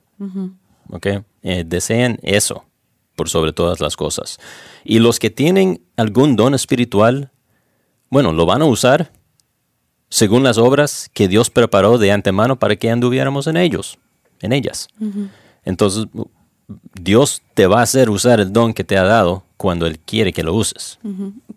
[1.44, 2.64] Eh, desean eso
[3.16, 4.40] por sobre todas las cosas.
[4.84, 7.32] Y los que tienen algún don espiritual,
[8.10, 9.12] bueno, lo van a usar
[10.10, 13.98] según las obras que Dios preparó de antemano para que anduviéramos en ellos,
[14.40, 14.88] en ellas.
[15.64, 16.06] Entonces,
[17.00, 20.34] Dios te va a hacer usar el don que te ha dado cuando Él quiere
[20.34, 21.00] que lo uses.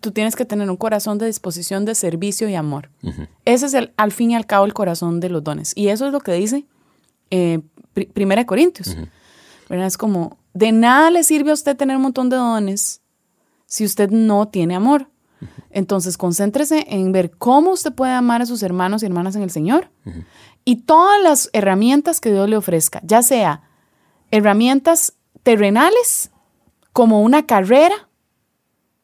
[0.01, 2.91] Tú tienes que tener un corazón de disposición de servicio y amor.
[3.45, 5.73] Ese es el, al fin y al cabo el corazón de los dones.
[5.75, 6.67] Y eso es lo que dice
[7.31, 7.61] eh,
[8.12, 8.97] Primera de Corintios.
[9.71, 13.01] Es como, de nada le sirve a usted tener un montón de dones
[13.67, 15.09] si usted no tiene amor.
[15.71, 19.51] Entonces, concéntrese en ver cómo usted puede amar a sus hermanos y hermanas en el
[19.51, 19.91] Señor
[20.65, 23.62] y todas las herramientas que Dios le ofrezca, ya sea
[24.35, 25.14] herramientas
[25.45, 26.30] terrenales
[26.93, 28.09] como una carrera,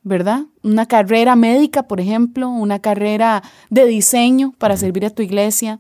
[0.03, 0.47] ¿verdad?
[0.65, 5.79] Una carrera médica, por ejemplo, una carrera de diseño para servir a tu iglesia,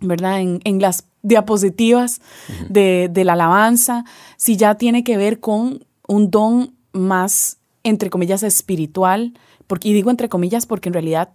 [0.00, 0.40] ¿verdad?
[0.40, 2.20] En, las diapositivas
[2.68, 4.04] de, la alabanza,
[4.36, 9.34] si ya tiene que ver con un don más, entre comillas, espiritual,
[9.68, 11.30] porque, y digo entre comillas porque en realidad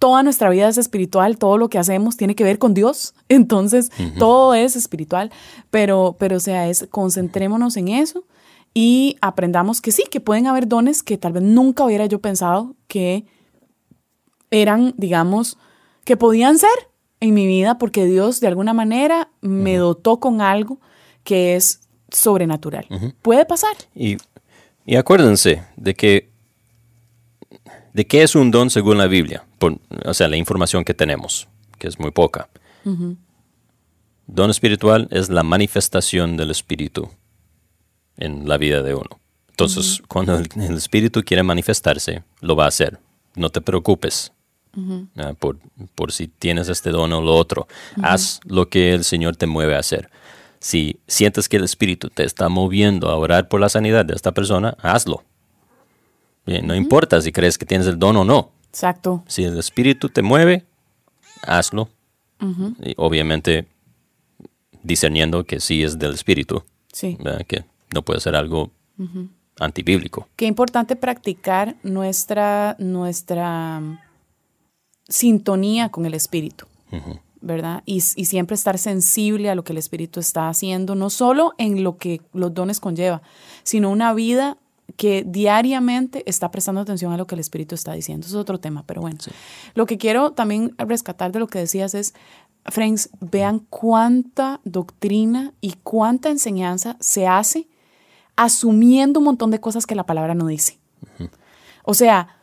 [0.00, 3.92] toda nuestra vida es espiritual, todo lo que hacemos tiene que ver con Dios, entonces
[4.18, 5.30] todo es espiritual,
[5.70, 8.24] pero, pero o sea, es, concentrémonos en eso
[8.74, 12.74] y aprendamos que sí, que pueden haber dones que tal vez nunca hubiera yo pensado
[12.88, 13.26] que
[14.50, 15.58] eran, digamos,
[16.04, 16.70] que podían ser
[17.20, 20.80] en mi vida porque Dios de alguna manera me dotó con algo
[21.24, 22.86] que es sobrenatural.
[23.22, 23.76] Puede pasar.
[23.94, 24.16] Y,
[24.96, 26.30] acuérdense de que
[27.92, 29.44] de qué es un don según la Biblia,
[30.04, 31.48] o sea, la información que tenemos,
[31.78, 32.48] que es muy poca.
[34.26, 37.10] Don espiritual es la manifestación del espíritu
[38.16, 39.20] en la vida de uno.
[39.50, 42.98] Entonces, cuando el, espíritu quiere manifestarse, lo va a hacer.
[43.34, 44.32] No te preocupes
[45.38, 45.58] por,
[45.94, 47.66] por, si tienes este don o lo otro.
[48.02, 50.10] Haz lo que el Señor te mueve a hacer.
[50.60, 54.32] Si sientes que el espíritu te está moviendo a orar por la sanidad de esta
[54.32, 55.24] persona, hazlo.
[56.46, 58.52] no importa si crees que tienes el don o no.
[58.70, 59.22] Exacto.
[59.26, 60.64] Si el espíritu te mueve,
[61.42, 61.88] hazlo.
[62.80, 63.66] y obviamente
[64.82, 66.62] discerniendo que sí es del espíritu.
[66.92, 67.18] Sí.
[67.46, 68.70] Que no puede ser algo
[69.58, 70.28] antibíblico.
[70.36, 73.98] Qué importante practicar nuestra, nuestra mm,
[75.08, 76.66] sintonía con el Espíritu,
[77.40, 77.82] ¿verdad?
[77.86, 81.82] Y, y, siempre estar sensible a lo que el Espíritu está haciendo, no solo en
[81.82, 83.22] lo que los dones conlleva,
[83.62, 84.58] sino una vida
[84.96, 88.26] que diariamente está prestando atención a lo que el Espíritu está diciendo.
[88.26, 89.18] Eso es otro tema, pero bueno.
[89.74, 92.14] Lo que quiero también rescatar de lo que decías es,
[92.66, 97.68] friends, vean cuánta doctrina y cuánta enseñanza se hace
[98.36, 100.78] asumiendo un montón de cosas que la palabra no dice.
[101.84, 102.36] O sea,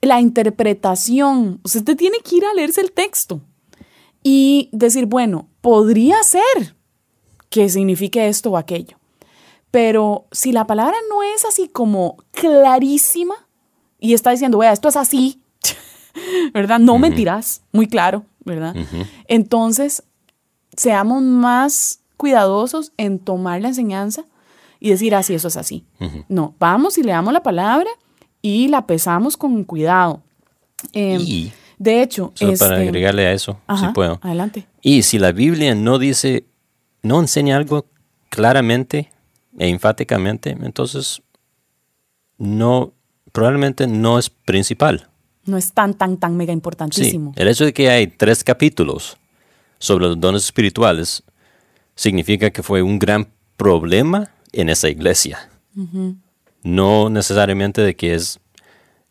[0.00, 3.40] la interpretación, usted tiene que ir a leerse el texto
[4.22, 6.76] y decir, bueno, podría ser
[7.50, 8.98] que signifique esto o aquello.
[9.74, 13.34] Pero si la palabra no es así como clarísima
[13.98, 15.42] y está diciendo, vea, esto es así,
[16.54, 16.78] ¿verdad?
[16.78, 18.76] No mentirás, muy claro, ¿verdad?
[19.26, 20.04] Entonces,
[20.76, 24.26] seamos más cuidadosos en tomar la enseñanza
[24.78, 25.84] y decir, así, ah, eso es así.
[26.28, 27.90] No, vamos y leamos la palabra
[28.42, 30.22] y la pesamos con cuidado.
[30.92, 34.20] Em, y, de hecho, para este, agregarle a eso, si puedo.
[34.22, 34.68] Adelante.
[34.82, 36.44] Y si la Biblia no dice,
[37.02, 37.86] no enseña algo
[38.28, 39.10] claramente
[39.58, 41.22] e enfáticamente, entonces
[42.38, 42.92] no,
[43.32, 45.08] probablemente no es principal.
[45.46, 47.32] No es tan, tan, tan mega importantísimo.
[47.36, 49.16] el hecho de que hay tres capítulos
[49.78, 51.22] sobre los dones espirituales
[51.94, 55.50] significa que fue un gran problema en esa iglesia.
[56.62, 58.40] No necesariamente de que es,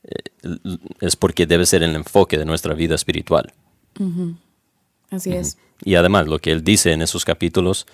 [0.03, 0.57] eh,
[1.01, 3.53] es porque debe ser el enfoque de nuestra vida espiritual.
[5.09, 5.57] Así es.
[5.83, 7.85] Y además, lo que él dice en esos capítulos,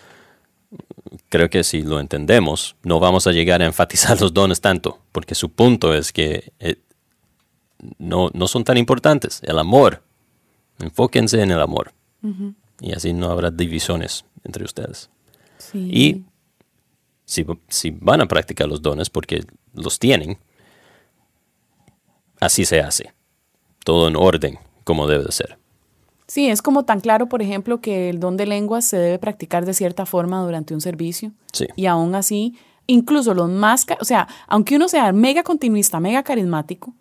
[1.29, 5.35] creo que si lo entendemos, no vamos a llegar a enfatizar los dones tanto, porque
[5.35, 6.77] su punto es que eh,
[7.97, 9.41] no, no, son tan importantes.
[9.43, 10.03] El amor,
[10.79, 11.93] enfóquense en el amor.
[12.81, 15.09] Y así no habrá divisiones entre ustedes.
[15.73, 16.23] Y
[17.25, 17.45] si,
[17.91, 20.37] van a practicar los dones porque los tienen,
[22.39, 23.13] así se hace.
[23.85, 25.57] Todo en orden, como debe de ser.
[26.29, 29.65] Sí, es como tan claro, por ejemplo, que el don de lenguas se debe practicar
[29.65, 31.33] de cierta forma durante un servicio.
[31.51, 31.67] Sí.
[31.75, 32.55] Y aún así,
[32.87, 36.93] incluso los más, o sea, aunque uno sea mega continuista, mega carismático,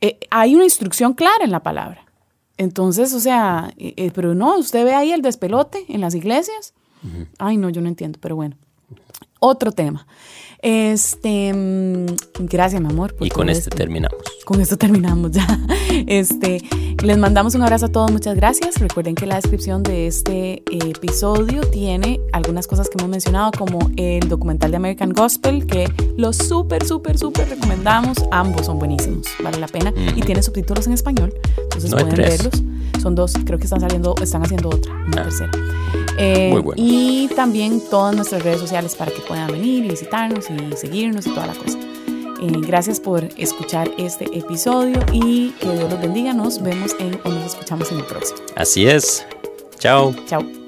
[0.00, 2.04] eh, hay una instrucción clara en la palabra.
[2.58, 6.74] Entonces, o sea, eh, eh, pero no, usted ve ahí el despelote en las iglesias
[7.38, 8.56] Ay, no, yo no entiendo, pero bueno.
[9.40, 10.06] Otro tema.
[10.64, 12.06] Este, mm,
[12.46, 13.14] gracias, mi amor.
[13.20, 14.18] y con este terminamos.
[14.46, 15.46] Con esto terminamos ya.
[16.06, 16.60] Este,
[17.02, 18.80] les mandamos un abrazo a todos, muchas gracias.
[18.80, 24.26] Recuerden que la descripción de este episodio tiene algunas cosas que hemos mencionado, como el
[24.28, 25.86] documental de American Gospel, que
[26.16, 28.16] los súper, súper, súper recomendamos.
[28.32, 29.92] Ambos son buenísimos, vale la pena.
[30.16, 32.62] Y tiene subtítulos en español, entonces pueden verlos.
[33.00, 35.24] Son dos, creo que están saliendo, están haciendo otra, una ah.
[35.24, 35.50] tercera.
[36.16, 41.26] Eh, y también todas nuestras redes sociales para que puedan venir y visitarnos y seguirnos
[41.26, 41.78] y toda la cosa.
[42.40, 46.32] Eh, gracias por escuchar este episodio y que Dios los bendiga.
[46.34, 48.40] Nos vemos en, o nos escuchamos en el próximo.
[48.56, 49.24] Así es.
[49.78, 50.14] Chao.
[50.26, 50.63] Chao.